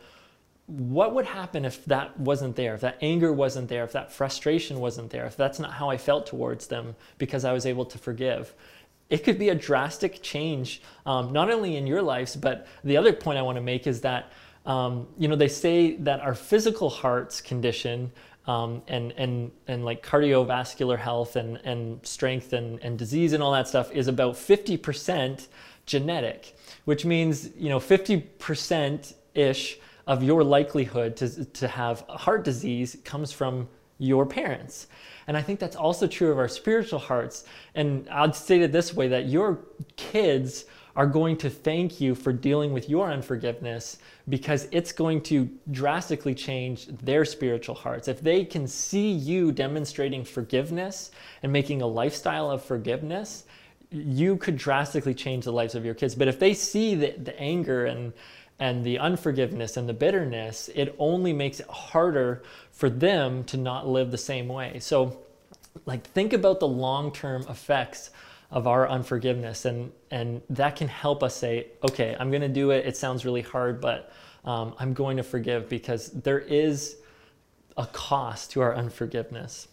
what 0.67 1.15
would 1.15 1.27
happen 1.27 1.67
if 1.67 1.85
that 1.85 2.19
wasn't 2.19 2.57
there, 2.57 2.75
if 2.75 2.81
that 2.81 2.97
anger 3.03 3.31
wasn't 3.33 3.69
there, 3.69 3.85
if 3.85 3.93
that 3.93 4.11
frustration 4.11 4.81
wasn't 4.81 5.11
there, 5.11 5.27
if 5.27 5.37
that's 5.37 5.59
not 5.59 5.73
how 5.73 5.91
I 5.91 5.99
felt 5.99 6.27
towards 6.27 6.67
them 6.69 6.97
because 7.19 7.45
I 7.45 7.53
was 7.53 7.67
able 7.67 7.85
to 7.85 7.99
forgive? 7.99 8.55
It 9.11 9.19
could 9.19 9.39
be 9.39 9.51
a 9.51 9.55
drastic 9.55 10.23
change, 10.23 10.81
um, 11.05 11.31
not 11.31 11.51
only 11.51 11.77
in 11.77 11.87
your 11.87 12.01
lives, 12.01 12.37
but 12.37 12.67
the 12.85 12.97
other 12.97 13.13
point 13.13 13.39
I 13.39 13.43
want 13.43 13.57
to 13.57 13.63
make 13.63 13.87
is 13.87 14.01
that, 14.01 14.33
um, 14.65 15.09
you 15.19 15.29
know, 15.29 15.37
they 15.37 15.49
say 15.49 15.97
that 15.97 16.21
our 16.21 16.35
physical 16.35 16.89
heart's 16.89 17.43
condition 17.43 18.11
um, 18.47 18.83
and, 18.89 19.13
and, 19.13 19.53
and 19.69 19.85
like 19.85 20.05
cardiovascular 20.05 20.99
health 20.99 21.37
and, 21.37 21.59
and 21.59 22.05
strength 22.07 22.53
and, 22.53 22.81
and 22.81 22.99
disease 22.99 23.33
and 23.33 23.43
all 23.43 23.53
that 23.53 23.69
stuff 23.69 23.93
is 23.93 24.09
about 24.09 24.35
50% 24.35 25.47
genetic, 25.87 26.57
which 26.85 27.05
means, 27.05 27.51
you 27.57 27.69
know, 27.69 27.79
50% 27.79 29.15
ish 29.35 29.79
of 30.07 30.23
your 30.23 30.43
likelihood 30.43 31.17
to, 31.17 31.45
to 31.45 31.69
have 31.69 32.01
heart 32.09 32.45
disease 32.45 32.97
comes 33.05 33.33
from 33.33 33.69
your 33.99 34.27
parents. 34.27 34.89
And 35.29 35.37
I 35.37 35.43
think 35.43 35.61
that's 35.61 35.77
also 35.77 36.09
true 36.09 36.33
of 36.33 36.39
our 36.39 36.49
spiritual 36.49 36.99
hearts. 36.99 37.45
And 37.77 38.09
I'd 38.09 38.35
state 38.35 38.63
it 38.63 38.73
this 38.73 38.93
way 38.93 39.09
that 39.09 39.27
your 39.27 39.61
kids 39.97 40.65
are 40.95 41.07
going 41.07 41.37
to 41.39 41.49
thank 41.49 42.01
you 42.01 42.15
for 42.15 42.33
dealing 42.33 42.73
with 42.73 42.89
your 42.89 43.11
unforgiveness 43.11 43.99
because 44.29 44.69
it's 44.73 44.93
going 44.93 45.21
to 45.23 45.49
drastically 45.71 46.35
change 46.35 46.87
their 46.87 47.25
spiritual 47.25 47.75
hearts. 47.75 48.09
If 48.09 48.21
they 48.21 48.45
can 48.45 48.67
see 48.67 49.11
you 49.11 49.53
demonstrating 49.53 50.25
forgiveness 50.25 51.11
and 51.43 51.53
making 51.53 51.83
a 51.83 51.87
lifestyle 51.87 52.51
of 52.51 52.63
forgiveness, 52.63 53.45
you 53.91 54.37
could 54.37 54.57
drastically 54.57 55.15
change 55.15 55.45
the 55.45 55.53
lives 55.53 55.75
of 55.75 55.85
your 55.85 55.95
kids. 55.95 56.15
But 56.15 56.29
if 56.29 56.39
they 56.39 56.55
see 56.55 56.95
the, 56.95 57.11
the 57.13 57.39
anger 57.39 57.87
and 57.87 58.13
and 58.59 58.85
the 58.85 58.97
unforgiveness 58.99 59.77
and 59.77 59.89
the 59.89 59.93
bitterness, 59.93 60.71
it 60.77 60.95
only 61.01 61.33
makes 61.33 61.59
it 61.59 61.67
harder 61.67 62.45
for 62.71 62.89
them 62.89 63.43
to 63.43 63.57
not 63.57 63.89
live 63.89 64.13
the 64.13 64.19
same 64.19 64.47
way. 64.47 64.79
So, 64.79 65.19
like, 65.85 66.07
think 66.07 66.33
about 66.33 66.61
the 66.61 66.69
long 66.69 67.11
term 67.11 67.45
effects 67.49 68.11
of 68.53 68.67
our 68.67 68.87
unforgiveness, 68.89 69.65
and, 69.65 69.91
and 70.11 70.43
that 70.51 70.77
can 70.77 70.87
help 70.87 71.23
us 71.23 71.35
say, 71.35 71.69
okay, 71.83 72.15
I'm 72.21 72.31
going 72.31 72.43
to 72.43 72.49
do 72.49 72.71
it. 72.71 72.87
It 72.87 72.97
sounds 72.99 73.25
really 73.25 73.41
hard, 73.41 73.81
but 73.81 74.13
um, 74.45 74.75
I'm 74.79 74.93
going 74.93 75.17
to 75.17 75.23
forgive 75.23 75.71
because 75.71 76.11
there 76.11 76.39
is 76.39 76.97
a 77.79 77.87
cost 77.87 78.53
to 78.53 78.61
our 78.61 78.75
unforgiveness. 78.75 79.69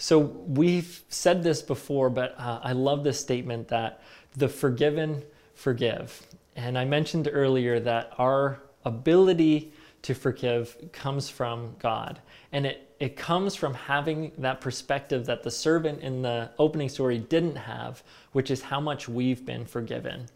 So, 0.00 0.18
we've 0.20 1.02
said 1.08 1.42
this 1.42 1.60
before, 1.60 2.08
but 2.08 2.36
uh, 2.38 2.60
I 2.62 2.70
love 2.70 3.02
this 3.02 3.18
statement 3.18 3.66
that 3.68 4.00
the 4.36 4.48
forgiven 4.48 5.24
forgive. 5.54 6.24
And 6.54 6.78
I 6.78 6.84
mentioned 6.84 7.28
earlier 7.32 7.80
that 7.80 8.12
our 8.16 8.60
ability 8.84 9.72
to 10.02 10.14
forgive 10.14 10.76
comes 10.92 11.28
from 11.28 11.74
God. 11.80 12.20
And 12.52 12.66
it, 12.66 12.87
it 13.00 13.16
comes 13.16 13.54
from 13.54 13.74
having 13.74 14.32
that 14.38 14.60
perspective 14.60 15.26
that 15.26 15.42
the 15.42 15.50
servant 15.50 16.00
in 16.00 16.22
the 16.22 16.50
opening 16.58 16.88
story 16.88 17.18
didn't 17.18 17.56
have, 17.56 18.02
which 18.32 18.50
is 18.50 18.60
how 18.62 18.80
much 18.80 19.08
we've 19.08 19.46
been 19.46 19.64
forgiven. 19.64 20.26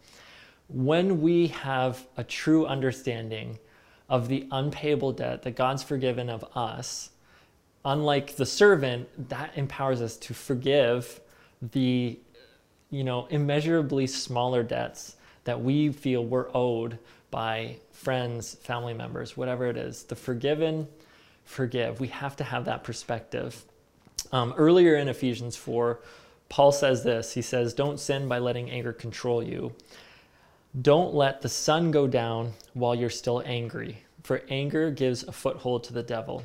When 0.68 1.20
we 1.20 1.48
have 1.48 2.07
a 2.16 2.25
true 2.25 2.66
understanding 2.66 3.59
of 4.09 4.29
the 4.29 4.46
unpayable 4.53 5.12
debt 5.12 5.42
that 5.42 5.57
God's 5.57 5.83
forgiven 5.83 6.29
of 6.31 6.44
us, 6.57 7.11
unlike 7.85 8.37
the 8.37 8.46
servant, 8.46 9.09
that 9.29 9.53
empowers 9.57 10.01
us 10.01 10.16
to 10.18 10.35
forgive 10.35 11.20
the 11.72 12.18
you 12.92 13.03
know, 13.03 13.27
immeasurably 13.31 14.07
smaller 14.07 14.62
debts 14.62 15.16
that 15.44 15.61
we 15.61 15.90
feel 15.90 16.25
we're 16.25 16.48
owed 16.55 16.98
by 17.31 17.77
friends, 17.90 18.55
family 18.57 18.92
members, 18.92 19.37
whatever 19.37 19.66
it 19.66 19.77
is. 19.77 20.05
The 20.05 20.14
forgiven, 20.14 20.87
forgive. 21.44 22.00
We 22.00 22.09
have 22.09 22.37
to 22.37 22.44
have 22.44 22.64
that 22.66 22.85
perspective. 22.85 23.64
Um, 24.33 24.55
earlier 24.57 24.96
in 24.96 25.09
Ephesians 25.09 25.57
4, 25.57 26.00
Paul 26.48 26.72
says 26.72 27.02
this 27.02 27.33
He 27.33 27.42
says, 27.42 27.74
Don't 27.74 27.98
sin 27.98 28.28
by 28.28 28.38
letting 28.38 28.70
anger 28.70 28.92
control 28.92 29.42
you. 29.42 29.72
Don't 30.81 31.14
let 31.14 31.42
the 31.42 31.48
sun 31.48 31.90
go 31.90 32.07
down 32.07 32.52
while 32.72 32.94
you're 32.94 33.11
still 33.11 33.42
angry, 33.44 33.98
for 34.22 34.42
anger 34.48 34.90
gives 34.90 35.22
a 35.24 35.33
foothold 35.33 35.85
to 35.85 35.92
the 35.92 36.02
devil. 36.02 36.42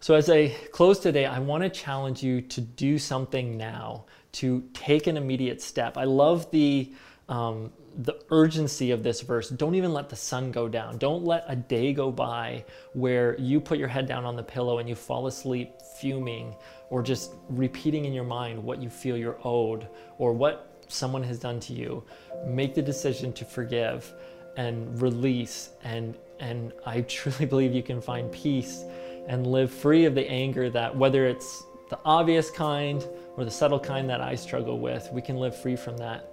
So, 0.00 0.16
as 0.16 0.28
I 0.28 0.48
close 0.72 0.98
today, 0.98 1.26
I 1.26 1.38
want 1.38 1.62
to 1.62 1.70
challenge 1.70 2.24
you 2.24 2.40
to 2.40 2.60
do 2.60 2.98
something 2.98 3.56
now, 3.56 4.04
to 4.32 4.64
take 4.74 5.06
an 5.06 5.16
immediate 5.16 5.62
step. 5.62 5.96
I 5.96 6.04
love 6.04 6.50
the 6.50 6.92
um, 7.28 7.72
the 7.98 8.14
urgency 8.30 8.90
of 8.90 9.02
this 9.02 9.20
verse. 9.20 9.48
Don't 9.48 9.74
even 9.74 9.92
let 9.92 10.08
the 10.08 10.16
sun 10.16 10.50
go 10.50 10.68
down. 10.68 10.98
Don't 10.98 11.24
let 11.24 11.44
a 11.48 11.56
day 11.56 11.92
go 11.92 12.10
by 12.10 12.64
where 12.94 13.38
you 13.38 13.60
put 13.60 13.78
your 13.78 13.88
head 13.88 14.06
down 14.06 14.24
on 14.24 14.36
the 14.36 14.42
pillow 14.42 14.78
and 14.78 14.88
you 14.88 14.94
fall 14.94 15.26
asleep 15.26 15.80
fuming 16.00 16.54
or 16.90 17.02
just 17.02 17.32
repeating 17.48 18.04
in 18.04 18.12
your 18.12 18.24
mind 18.24 18.62
what 18.62 18.82
you 18.82 18.88
feel 18.88 19.16
you're 19.16 19.38
owed 19.44 19.88
or 20.18 20.32
what 20.32 20.82
someone 20.88 21.22
has 21.22 21.38
done 21.38 21.60
to 21.60 21.72
you. 21.72 22.02
Make 22.46 22.74
the 22.74 22.82
decision 22.82 23.32
to 23.34 23.44
forgive 23.44 24.12
and 24.56 25.00
release 25.00 25.70
and 25.84 26.16
and 26.40 26.72
I 26.84 27.00
truly 27.08 27.46
believe 27.46 27.72
you 27.72 27.82
can 27.82 28.00
find 28.00 28.30
peace 28.32 28.84
and 29.28 29.46
live 29.46 29.70
free 29.70 30.04
of 30.04 30.14
the 30.14 30.28
anger 30.28 30.68
that, 30.70 30.94
whether 30.94 31.26
it's 31.26 31.62
the 31.88 31.98
obvious 32.04 32.50
kind 32.50 33.06
or 33.36 33.44
the 33.44 33.50
subtle 33.50 33.78
kind 33.78 34.10
that 34.10 34.20
I 34.20 34.34
struggle 34.34 34.78
with, 34.78 35.08
we 35.12 35.22
can 35.22 35.36
live 35.36 35.56
free 35.56 35.76
from 35.76 35.96
that. 35.98 36.31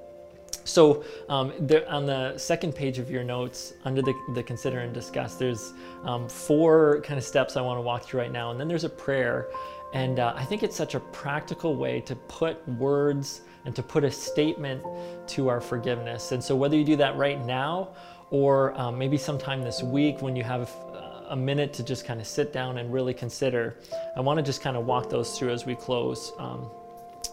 So 0.69 1.03
um, 1.27 1.53
there, 1.59 1.89
on 1.89 2.05
the 2.05 2.37
second 2.37 2.75
page 2.75 2.99
of 2.99 3.09
your 3.09 3.23
notes, 3.23 3.73
under 3.85 4.01
the, 4.01 4.13
the 4.33 4.43
consider 4.43 4.79
and 4.79 4.93
discuss, 4.93 5.35
there's 5.35 5.73
um, 6.03 6.29
four 6.29 7.01
kind 7.01 7.17
of 7.17 7.23
steps 7.23 7.57
I 7.57 7.61
want 7.61 7.77
to 7.77 7.81
walk 7.81 8.03
through 8.03 8.21
right 8.21 8.31
now, 8.31 8.51
and 8.51 8.59
then 8.59 8.67
there's 8.67 8.83
a 8.83 8.89
prayer. 8.89 9.47
And 9.93 10.19
uh, 10.19 10.33
I 10.35 10.45
think 10.45 10.61
it's 10.61 10.75
such 10.75 10.93
a 10.93 10.99
practical 10.99 11.75
way 11.75 12.01
to 12.01 12.15
put 12.15 12.67
words 12.67 13.41
and 13.65 13.75
to 13.75 13.83
put 13.83 14.03
a 14.03 14.11
statement 14.11 14.83
to 15.29 15.47
our 15.49 15.59
forgiveness. 15.59 16.31
And 16.31 16.43
so 16.43 16.55
whether 16.55 16.77
you 16.77 16.83
do 16.83 16.95
that 16.97 17.17
right 17.17 17.43
now 17.43 17.89
or 18.29 18.79
um, 18.79 18.97
maybe 18.97 19.17
sometime 19.17 19.63
this 19.63 19.81
week 19.81 20.21
when 20.21 20.35
you 20.35 20.43
have 20.43 20.69
a 21.29 21.35
minute 21.35 21.73
to 21.73 21.83
just 21.83 22.05
kind 22.05 22.19
of 22.19 22.27
sit 22.27 22.53
down 22.53 22.77
and 22.77 22.93
really 22.93 23.13
consider, 23.13 23.77
I 24.15 24.21
want 24.21 24.37
to 24.37 24.43
just 24.43 24.61
kind 24.61 24.77
of 24.77 24.85
walk 24.85 25.09
those 25.09 25.37
through 25.37 25.51
as 25.51 25.65
we 25.65 25.75
close. 25.75 26.31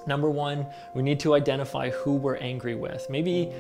Um, 0.07 0.17
Number 0.17 0.31
one, 0.31 0.67
we 0.95 1.03
need 1.03 1.21
to 1.21 1.35
identify 1.35 1.91
who 1.91 2.15
we're 2.17 2.37
angry 2.37 2.75
with. 2.75 3.07
Maybe 3.11 3.53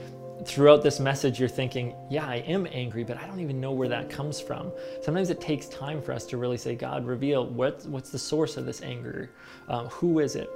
throughout 0.44 0.82
this 0.82 1.00
message, 1.00 1.38
you're 1.38 1.48
thinking, 1.48 1.94
yeah, 2.09 2.26
I 2.26 2.37
am 2.37 2.66
angry, 2.72 3.04
but 3.04 3.18
I 3.18 3.26
don't 3.26 3.40
even 3.40 3.61
know 3.61 3.72
where 3.72 3.88
that 3.88 4.09
comes 4.09 4.40
from. 4.40 4.72
Sometimes 5.02 5.30
it 5.30 5.40
takes 5.40 5.66
time 5.68 6.00
for 6.00 6.12
us 6.12 6.24
to 6.26 6.38
really 6.38 6.56
say, 6.56 6.74
God, 6.74 7.04
reveal 7.04 7.46
what, 7.46 7.85
what's 7.87 8.11
the 8.11 8.18
source 8.18 8.56
of 8.56 8.64
this 8.64 8.80
anger? 8.82 9.30
Um, 9.68 9.88
who 9.88 10.20
is 10.20 10.35
it? 10.37 10.48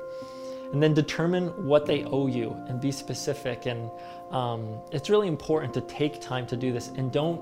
And 0.72 0.82
then 0.82 0.94
determine 0.94 1.48
what 1.66 1.84
they 1.84 2.04
owe 2.04 2.28
you 2.28 2.56
and 2.68 2.80
be 2.80 2.92
specific. 2.92 3.66
And 3.66 3.90
um, 4.30 4.80
it's 4.92 5.10
really 5.10 5.28
important 5.28 5.74
to 5.74 5.80
take 5.82 6.20
time 6.20 6.46
to 6.46 6.56
do 6.56 6.72
this 6.72 6.88
and 6.88 7.10
don't 7.10 7.40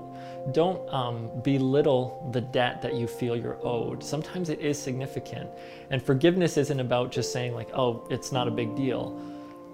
don't 0.53 0.91
um, 0.91 1.29
belittle 1.43 2.29
the 2.31 2.41
debt 2.41 2.81
that 2.81 2.95
you 2.95 3.07
feel 3.07 3.35
you're 3.35 3.59
owed. 3.65 4.03
Sometimes 4.03 4.49
it 4.49 4.59
is 4.59 4.81
significant. 4.81 5.49
And 5.91 6.01
forgiveness 6.01 6.57
isn't 6.57 6.79
about 6.79 7.11
just 7.11 7.31
saying, 7.31 7.53
like, 7.53 7.69
oh, 7.73 8.07
it's 8.09 8.31
not 8.31 8.47
a 8.47 8.51
big 8.51 8.75
deal. 8.75 9.19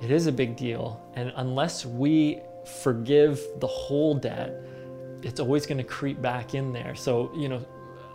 It 0.01 0.11
is 0.11 0.27
a 0.27 0.31
big 0.31 0.57
deal. 0.57 1.01
And 1.13 1.31
unless 1.37 1.85
we 1.85 2.41
forgive 2.81 3.41
the 3.59 3.67
whole 3.67 4.15
debt, 4.15 4.53
it's 5.21 5.39
always 5.39 5.65
going 5.65 5.77
to 5.77 5.83
creep 5.83 6.21
back 6.21 6.55
in 6.55 6.73
there. 6.73 6.95
So, 6.95 7.31
you 7.35 7.47
know, 7.47 7.63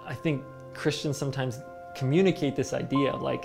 I 0.05 0.15
think 0.15 0.43
Christians 0.75 1.17
sometimes 1.17 1.61
communicate 1.97 2.57
this 2.57 2.73
idea 2.75 3.15
like, 3.17 3.45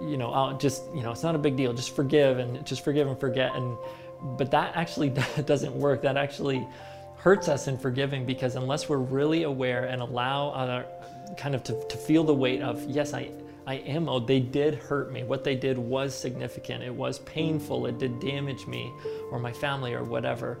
you 0.00 0.16
know, 0.16 0.32
I'll 0.32 0.56
just, 0.58 0.82
you 0.94 1.02
know, 1.02 1.12
it's 1.12 1.22
not 1.22 1.36
a 1.36 1.38
big 1.38 1.56
deal. 1.56 1.72
Just 1.72 1.94
forgive 1.94 2.38
and 2.38 2.64
just 2.66 2.82
forgive 2.82 3.06
and 3.06 3.20
forget. 3.20 3.54
And, 3.54 3.76
but 4.22 4.50
that 4.50 4.76
actually 4.76 5.10
doesn't 5.44 5.74
work. 5.74 6.02
That 6.02 6.16
actually 6.16 6.66
hurts 7.16 7.48
us 7.48 7.68
in 7.68 7.78
forgiving 7.78 8.26
because 8.26 8.56
unless 8.56 8.88
we're 8.88 8.98
really 8.98 9.44
aware 9.44 9.84
and 9.84 10.02
allow 10.02 10.50
our 10.50 10.84
kind 11.36 11.54
of 11.54 11.62
to, 11.64 11.80
to 11.88 11.96
feel 11.96 12.24
the 12.24 12.34
weight 12.34 12.60
of, 12.62 12.82
yes, 12.84 13.14
I, 13.14 13.30
I 13.66 13.74
am 13.74 14.08
owed. 14.08 14.26
They 14.26 14.40
did 14.40 14.74
hurt 14.74 15.12
me. 15.12 15.22
What 15.22 15.44
they 15.44 15.54
did 15.54 15.78
was 15.78 16.14
significant. 16.14 16.82
It 16.82 16.94
was 16.94 17.20
painful. 17.20 17.86
It 17.86 17.98
did 17.98 18.18
damage 18.20 18.66
me 18.66 18.92
or 19.30 19.38
my 19.38 19.52
family 19.52 19.94
or 19.94 20.02
whatever. 20.02 20.58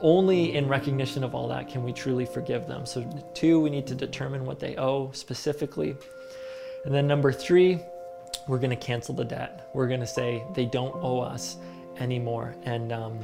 Only 0.00 0.54
in 0.54 0.68
recognition 0.68 1.24
of 1.24 1.34
all 1.34 1.48
that 1.48 1.68
can 1.68 1.82
we 1.82 1.92
truly 1.92 2.24
forgive 2.24 2.66
them. 2.66 2.86
So, 2.86 3.02
two, 3.34 3.60
we 3.60 3.68
need 3.68 3.86
to 3.88 3.94
determine 3.94 4.46
what 4.46 4.60
they 4.60 4.76
owe 4.76 5.10
specifically. 5.12 5.96
And 6.84 6.94
then, 6.94 7.06
number 7.06 7.32
three, 7.32 7.80
we're 8.48 8.58
going 8.58 8.70
to 8.70 8.76
cancel 8.76 9.14
the 9.14 9.24
debt. 9.24 9.68
We're 9.74 9.88
going 9.88 10.00
to 10.00 10.06
say 10.06 10.42
they 10.54 10.66
don't 10.66 10.94
owe 11.02 11.20
us 11.20 11.56
anymore. 11.98 12.54
And, 12.62 12.92
um, 12.92 13.18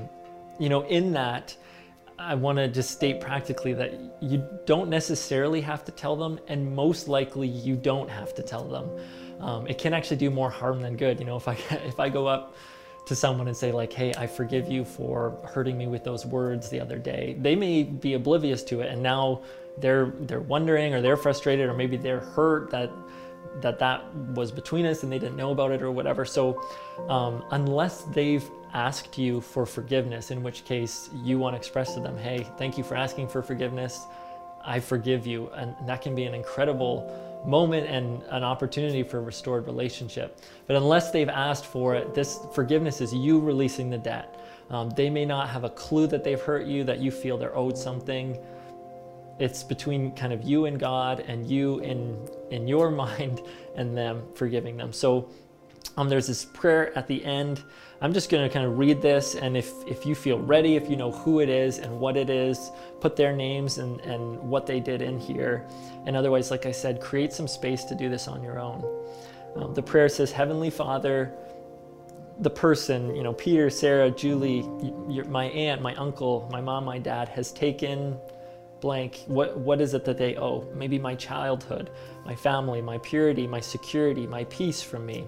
you 0.58 0.68
know, 0.68 0.82
in 0.82 1.12
that, 1.12 1.56
I 2.18 2.34
want 2.34 2.58
to 2.58 2.66
just 2.66 2.90
state 2.90 3.20
practically 3.20 3.72
that 3.74 3.94
you 4.20 4.44
don't 4.66 4.90
necessarily 4.90 5.60
have 5.60 5.84
to 5.84 5.92
tell 5.92 6.16
them, 6.16 6.40
and 6.48 6.74
most 6.74 7.06
likely 7.06 7.46
you 7.46 7.76
don't 7.76 8.10
have 8.10 8.34
to 8.34 8.42
tell 8.42 8.64
them. 8.64 8.90
Um, 9.40 9.66
it 9.68 9.78
can 9.78 9.94
actually 9.94 10.16
do 10.16 10.30
more 10.30 10.50
harm 10.50 10.80
than 10.82 10.96
good. 10.96 11.20
You 11.20 11.26
know, 11.26 11.36
if 11.36 11.46
I 11.46 11.52
if 11.86 12.00
I 12.00 12.08
go 12.08 12.26
up 12.26 12.56
to 13.06 13.14
someone 13.14 13.46
and 13.46 13.56
say 13.56 13.70
like, 13.70 13.92
"Hey, 13.92 14.12
I 14.18 14.26
forgive 14.26 14.68
you 14.68 14.84
for 14.84 15.38
hurting 15.44 15.78
me 15.78 15.86
with 15.86 16.02
those 16.02 16.26
words 16.26 16.68
the 16.68 16.80
other 16.80 16.98
day," 16.98 17.36
they 17.38 17.54
may 17.54 17.84
be 17.84 18.14
oblivious 18.14 18.64
to 18.64 18.80
it, 18.80 18.88
and 18.90 19.00
now 19.00 19.42
they're 19.80 20.12
they're 20.20 20.40
wondering 20.40 20.94
or 20.94 21.00
they're 21.00 21.16
frustrated 21.16 21.68
or 21.68 21.74
maybe 21.74 21.96
they're 21.96 22.20
hurt 22.20 22.70
that 22.70 22.90
that 23.60 23.78
that 23.78 24.14
was 24.14 24.52
between 24.52 24.86
us 24.86 25.02
and 25.02 25.10
they 25.10 25.18
didn't 25.18 25.36
know 25.36 25.50
about 25.50 25.72
it 25.72 25.82
or 25.82 25.90
whatever. 25.90 26.24
So 26.24 26.62
um, 27.08 27.44
unless 27.50 28.02
they've 28.02 28.48
asked 28.72 29.18
you 29.18 29.40
for 29.40 29.66
forgiveness, 29.66 30.30
in 30.30 30.42
which 30.42 30.64
case 30.64 31.10
you 31.24 31.38
want 31.38 31.54
to 31.54 31.58
express 31.58 31.94
to 31.94 32.00
them, 32.00 32.16
hey, 32.16 32.46
thank 32.56 32.78
you 32.78 32.84
for 32.84 32.94
asking 32.94 33.28
for 33.28 33.42
forgiveness. 33.42 34.06
I 34.64 34.80
forgive 34.80 35.26
you. 35.26 35.48
And 35.54 35.74
that 35.86 36.02
can 36.02 36.14
be 36.14 36.24
an 36.24 36.34
incredible 36.34 37.42
moment 37.46 37.86
and 37.86 38.22
an 38.30 38.44
opportunity 38.44 39.02
for 39.02 39.20
restored 39.22 39.66
relationship. 39.66 40.40
But 40.66 40.76
unless 40.76 41.10
they've 41.10 41.28
asked 41.28 41.66
for 41.66 41.94
it, 41.94 42.14
this 42.14 42.40
forgiveness 42.52 43.00
is 43.00 43.14
you 43.14 43.40
releasing 43.40 43.90
the 43.90 43.98
debt. 43.98 44.34
Um, 44.70 44.90
they 44.90 45.08
may 45.08 45.24
not 45.24 45.48
have 45.48 45.64
a 45.64 45.70
clue 45.70 46.06
that 46.08 46.24
they've 46.24 46.40
hurt 46.40 46.66
you, 46.66 46.84
that 46.84 46.98
you 46.98 47.10
feel 47.10 47.38
they're 47.38 47.56
owed 47.56 47.78
something. 47.78 48.38
It's 49.38 49.62
between 49.62 50.12
kind 50.12 50.32
of 50.32 50.42
you 50.42 50.66
and 50.66 50.78
God 50.78 51.20
and 51.20 51.46
you 51.48 51.78
in 51.80 52.18
in 52.50 52.66
your 52.66 52.90
mind 53.04 53.42
and 53.76 53.96
them 53.96 54.22
forgiving 54.34 54.76
them. 54.76 54.92
So 54.92 55.30
um, 55.96 56.08
there's 56.08 56.28
this 56.28 56.44
prayer 56.44 56.96
at 56.96 57.08
the 57.08 57.24
end. 57.24 57.64
I'm 58.00 58.12
just 58.12 58.30
going 58.30 58.48
to 58.48 58.52
kind 58.52 58.64
of 58.64 58.78
read 58.78 59.02
this, 59.02 59.34
and 59.34 59.56
if, 59.56 59.72
if 59.88 60.06
you 60.06 60.14
feel 60.14 60.38
ready, 60.38 60.76
if 60.76 60.88
you 60.88 60.94
know 60.94 61.10
who 61.10 61.40
it 61.40 61.48
is 61.48 61.78
and 61.78 61.98
what 61.98 62.16
it 62.16 62.30
is, 62.30 62.70
put 63.00 63.16
their 63.16 63.34
names 63.34 63.78
and, 63.78 64.00
and 64.02 64.38
what 64.38 64.64
they 64.64 64.78
did 64.78 65.02
in 65.02 65.18
here. 65.18 65.66
And 66.06 66.14
otherwise, 66.14 66.52
like 66.52 66.66
I 66.66 66.70
said, 66.70 67.00
create 67.00 67.32
some 67.32 67.48
space 67.48 67.82
to 67.84 67.96
do 67.96 68.08
this 68.08 68.28
on 68.28 68.44
your 68.44 68.60
own. 68.60 68.84
Um, 69.56 69.74
the 69.74 69.82
prayer 69.82 70.08
says, 70.08 70.30
Heavenly 70.30 70.70
Father, 70.70 71.34
the 72.38 72.50
person, 72.50 73.16
you 73.16 73.24
know, 73.24 73.32
Peter, 73.32 73.68
Sarah, 73.68 74.08
Julie, 74.08 74.62
my 75.26 75.46
aunt, 75.46 75.82
my 75.82 75.96
uncle, 75.96 76.48
my 76.52 76.60
mom, 76.60 76.84
my 76.84 76.98
dad 76.98 77.28
has 77.30 77.50
taken 77.50 78.16
blank. 78.80 79.22
What, 79.26 79.58
what 79.58 79.80
is 79.80 79.94
it 79.94 80.04
that 80.04 80.18
they 80.18 80.36
owe? 80.36 80.66
Maybe 80.74 80.98
my 80.98 81.14
childhood, 81.14 81.90
my 82.24 82.34
family, 82.34 82.80
my 82.80 82.98
purity, 82.98 83.46
my 83.46 83.60
security, 83.60 84.26
my 84.26 84.44
peace 84.44 84.82
from 84.82 85.06
me. 85.06 85.26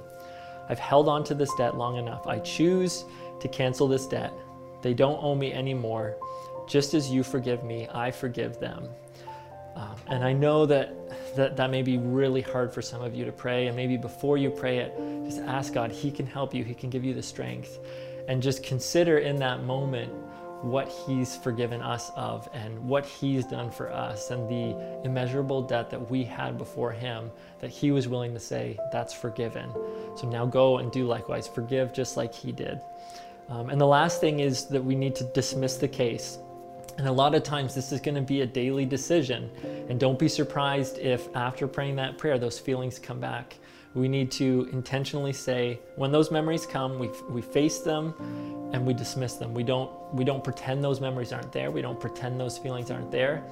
I've 0.69 0.79
held 0.79 1.09
on 1.09 1.25
to 1.25 1.35
this 1.35 1.53
debt 1.57 1.77
long 1.77 1.97
enough. 1.97 2.27
I 2.27 2.39
choose 2.39 3.05
to 3.41 3.49
cancel 3.49 3.89
this 3.89 4.07
debt. 4.07 4.33
They 4.83 4.95
don't 4.95 5.23
owe 5.23 5.35
me 5.35 5.53
anymore. 5.53 6.17
Just 6.69 6.95
as 6.95 7.11
you 7.11 7.23
forgive 7.23 7.65
me, 7.65 7.89
I 7.93 8.11
forgive 8.11 8.61
them. 8.61 8.89
Um, 9.75 9.97
and 10.09 10.25
I 10.25 10.33
know 10.33 10.67
that, 10.67 10.95
that 11.37 11.57
that 11.57 11.71
may 11.71 11.83
be 11.83 11.99
really 11.99 12.41
hard 12.41 12.73
for 12.73 12.83
some 12.83 13.03
of 13.03 13.15
you 13.15 13.25
to 13.25 13.33
pray. 13.33 13.67
And 13.67 13.77
maybe 13.77 13.97
before 13.97 14.37
you 14.37 14.51
pray 14.51 14.79
it, 14.79 14.95
just 15.25 15.41
ask 15.41 15.73
God. 15.73 15.91
He 15.91 16.11
can 16.11 16.27
help 16.27 16.55
you, 16.55 16.65
He 16.65 16.75
can 16.75 16.91
give 16.91 17.05
you 17.05 17.15
the 17.15 17.23
strength. 17.23 17.79
And 18.29 18.43
just 18.43 18.63
consider 18.63 19.19
in 19.19 19.37
that 19.37 19.65
moment 19.65 20.13
what 20.63 20.89
he's 20.89 21.37
forgiven 21.37 21.81
us 21.81 22.11
of 22.17 22.49
and 22.53 22.79
what 22.87 23.07
he's 23.07 23.45
done 23.47 23.71
for 23.71 23.91
us 23.91 24.31
and 24.31 24.49
the 24.49 24.77
immeasurable 25.05 25.63
debt 25.63 25.91
that 25.91 26.11
we 26.11 26.23
had 26.23 26.59
before 26.59 26.93
him 26.93 27.31
that 27.61 27.71
he 27.71 27.91
was 27.91 28.09
willing 28.09 28.35
to 28.35 28.41
say 28.41 28.79
that's 28.93 29.13
forgiven. 29.13 29.71
So 30.17 30.29
now 30.29 30.45
go 30.47 30.79
and 30.79 30.93
do 30.93 31.07
likewise. 31.07 31.49
Forgive 31.49 31.93
just 31.93 32.17
like 32.17 32.35
he 32.35 32.53
did. 32.53 32.81
Um, 33.49 33.71
and 33.71 33.81
the 33.81 33.87
last 33.87 34.21
thing 34.21 34.41
is 34.41 34.67
that 34.67 34.85
we 34.85 34.95
need 34.95 35.15
to 35.17 35.25
dismiss 35.33 35.77
the 35.77 35.89
case. 35.89 36.39
And 36.99 37.09
a 37.09 37.13
lot 37.13 37.35
of 37.35 37.43
times 37.43 37.75
this 37.75 37.93
is 37.93 38.01
going 38.01 38.15
to 38.17 38.21
be 38.21 38.43
a 38.43 38.47
daily 38.47 38.85
decision. 38.85 39.51
And 39.89 39.99
don't 39.99 40.19
be 40.19 40.29
surprised 40.29 40.99
if 40.99 41.35
after 41.35 41.67
praying 41.67 41.97
that 41.97 42.19
prayer 42.19 42.39
those 42.39 42.59
feelings 42.59 42.99
come 42.99 43.19
back 43.19 43.57
we 43.95 44.09
need 44.09 44.31
to 44.31 44.69
intentionally 44.73 45.33
say 45.33 45.81
when 45.97 46.13
those 46.13 46.31
memories 46.31 46.65
come 46.65 46.99
we, 46.99 47.11
we 47.29 47.43
face 47.43 47.81
them 47.81 48.15
and 48.73 48.87
we 48.87 48.95
dismiss 48.95 49.35
them. 49.35 49.53
We 49.53 49.65
don't 49.65 49.91
we 50.15 50.25
don't 50.25 50.45
pretend 50.45 50.83
those 50.83 51.01
memories 51.01 51.33
aren't 51.33 51.53
there. 51.53 51.71
We 51.71 51.83
don't 51.83 51.99
pretend 51.99 52.39
those 52.39 52.57
feelings 52.59 52.91
aren't 52.91 53.11
there 53.11 53.45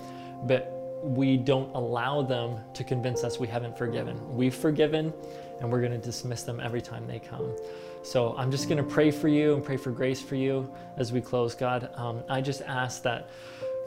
but 0.44 0.74
we 1.03 1.37
don't 1.37 1.72
allow 1.74 2.22
them 2.22 2.59
to 2.74 2.83
convince 2.85 3.22
us 3.24 3.38
we 3.38 3.46
haven't 3.46 3.77
forgiven. 3.77 4.37
We've 4.37 4.55
forgiven 4.55 5.12
and 5.61 5.70
we're 5.70 5.81
going 5.81 5.92
to 5.92 5.98
dismiss 5.98 6.42
them 6.42 6.61
every 6.61 6.83
time 6.83 7.07
they 7.07 7.18
come. 7.18 7.57
So 8.03 8.35
i'm 8.38 8.51
just 8.51 8.68
going 8.68 8.79
to 8.79 8.88
pray 8.88 9.11
for 9.11 9.27
you 9.27 9.55
and 9.55 9.64
pray 9.64 9.77
for 9.77 9.90
grace 9.90 10.22
for 10.22 10.37
you 10.37 10.72
as 10.96 11.12
we 11.12 11.20
close 11.20 11.55
god. 11.55 11.90
Um, 11.94 12.22
i 12.29 12.40
just 12.40 12.62
ask 12.62 13.03
that 13.03 13.29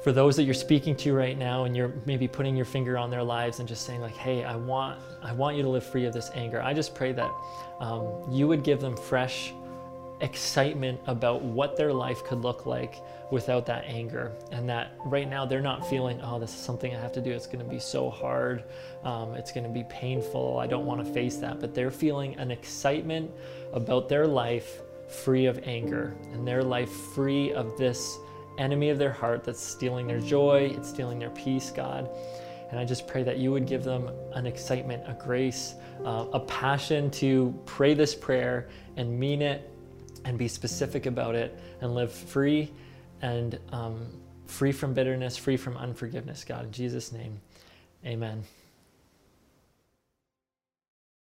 for 0.02 0.12
those 0.12 0.36
that 0.36 0.44
you're 0.44 0.54
speaking 0.54 0.96
to 0.96 1.14
right 1.14 1.38
now 1.38 1.66
and 1.66 1.78
you're 1.78 1.94
maybe 2.06 2.28
putting 2.28 2.56
your 2.56 2.66
finger 2.66 2.98
on 2.98 3.12
their 3.12 3.24
lives 3.24 3.60
and 3.60 3.68
just 3.70 3.86
saying 3.86 4.02
like 4.02 4.16
hey 4.16 4.44
i 4.44 4.56
want 4.56 5.00
i 5.22 5.32
want 5.32 5.56
you 5.56 5.62
to 5.62 5.70
live 5.70 5.86
free 5.86 6.06
of 6.06 6.14
this 6.14 6.32
anger. 6.34 6.62
I 6.62 6.74
just 6.74 6.96
pray 6.96 7.12
that 7.14 7.32
um, 7.80 8.26
you 8.30 8.48
would 8.48 8.64
give 8.64 8.80
them 8.82 8.96
fresh 8.98 9.54
excitement 10.22 11.00
about 11.08 11.42
what 11.42 11.76
their 11.76 11.92
life 11.92 12.24
could 12.24 12.42
look 12.42 12.68
like 12.68 12.96
without 13.32 13.66
that 13.66 13.84
anger 13.86 14.32
and 14.52 14.70
that 14.70 14.94
right 15.06 15.28
now 15.28 15.46
they're 15.46 15.62
not 15.62 15.88
feeling 15.90 16.20
oh 16.22 16.38
this 16.38 16.54
is 16.54 16.60
something 16.60 16.96
i 16.96 17.00
have 17.00 17.12
to 17.14 17.22
do. 17.22 17.32
It's 17.32 17.48
going 17.48 17.64
to 17.64 17.70
be 17.70 17.80
so 17.80 18.10
hard. 18.10 18.64
Um, 19.04 19.34
it's 19.36 19.52
going 19.52 19.64
to 19.64 19.70
be 19.70 19.84
painful. 19.90 20.60
I 20.60 20.68
don't 20.68 20.86
want 20.86 21.04
to 21.06 21.12
face 21.12 21.38
that. 21.38 21.60
But 21.60 21.74
they're 21.74 21.92
feeling 21.92 22.36
an 22.38 22.52
excitement 22.52 23.32
about 23.74 24.10
their 24.10 24.28
life 24.28 24.82
free 25.08 25.46
of 25.46 25.60
anger 25.64 26.16
and 26.32 26.48
their 26.48 26.64
life 26.64 26.92
free 26.92 27.52
of 27.54 27.78
this 27.78 28.18
enemy 28.58 28.90
of 28.90 28.98
their 28.98 29.12
heart 29.12 29.44
that's 29.44 29.62
stealing 29.62 30.08
their 30.08 30.20
joy, 30.20 30.74
it's 30.76 30.90
stealing 30.90 31.20
their 31.20 31.30
peace, 31.32 31.72
God. 31.72 32.10
And 32.70 32.80
I 32.80 32.86
just 32.86 33.06
pray 33.08 33.24
that 33.24 33.38
you 33.38 33.52
would 33.52 33.68
give 33.68 33.84
them 33.84 34.10
an 34.34 34.46
excitement, 34.46 35.04
a 35.06 35.14
grace, 35.14 35.76
uh, 36.06 36.26
a 36.32 36.40
passion 36.40 37.12
to 37.12 37.54
pray 37.66 37.94
this 37.94 38.16
prayer 38.16 38.70
and 38.96 39.20
mean 39.20 39.42
it 39.42 39.70
and 40.24 40.38
be 40.38 40.48
specific 40.48 41.06
about 41.06 41.36
it 41.36 41.58
and 41.82 41.94
live 41.94 42.12
free 42.12 42.72
and 43.22 43.60
um, 43.72 44.08
free 44.46 44.72
from 44.72 44.94
bitterness, 44.94 45.38
free 45.38 45.58
from 45.58 45.76
unforgiveness, 45.78 46.44
God. 46.44 46.66
In 46.66 46.72
Jesus' 46.72 47.12
name, 47.12 47.40
amen. 48.06 48.44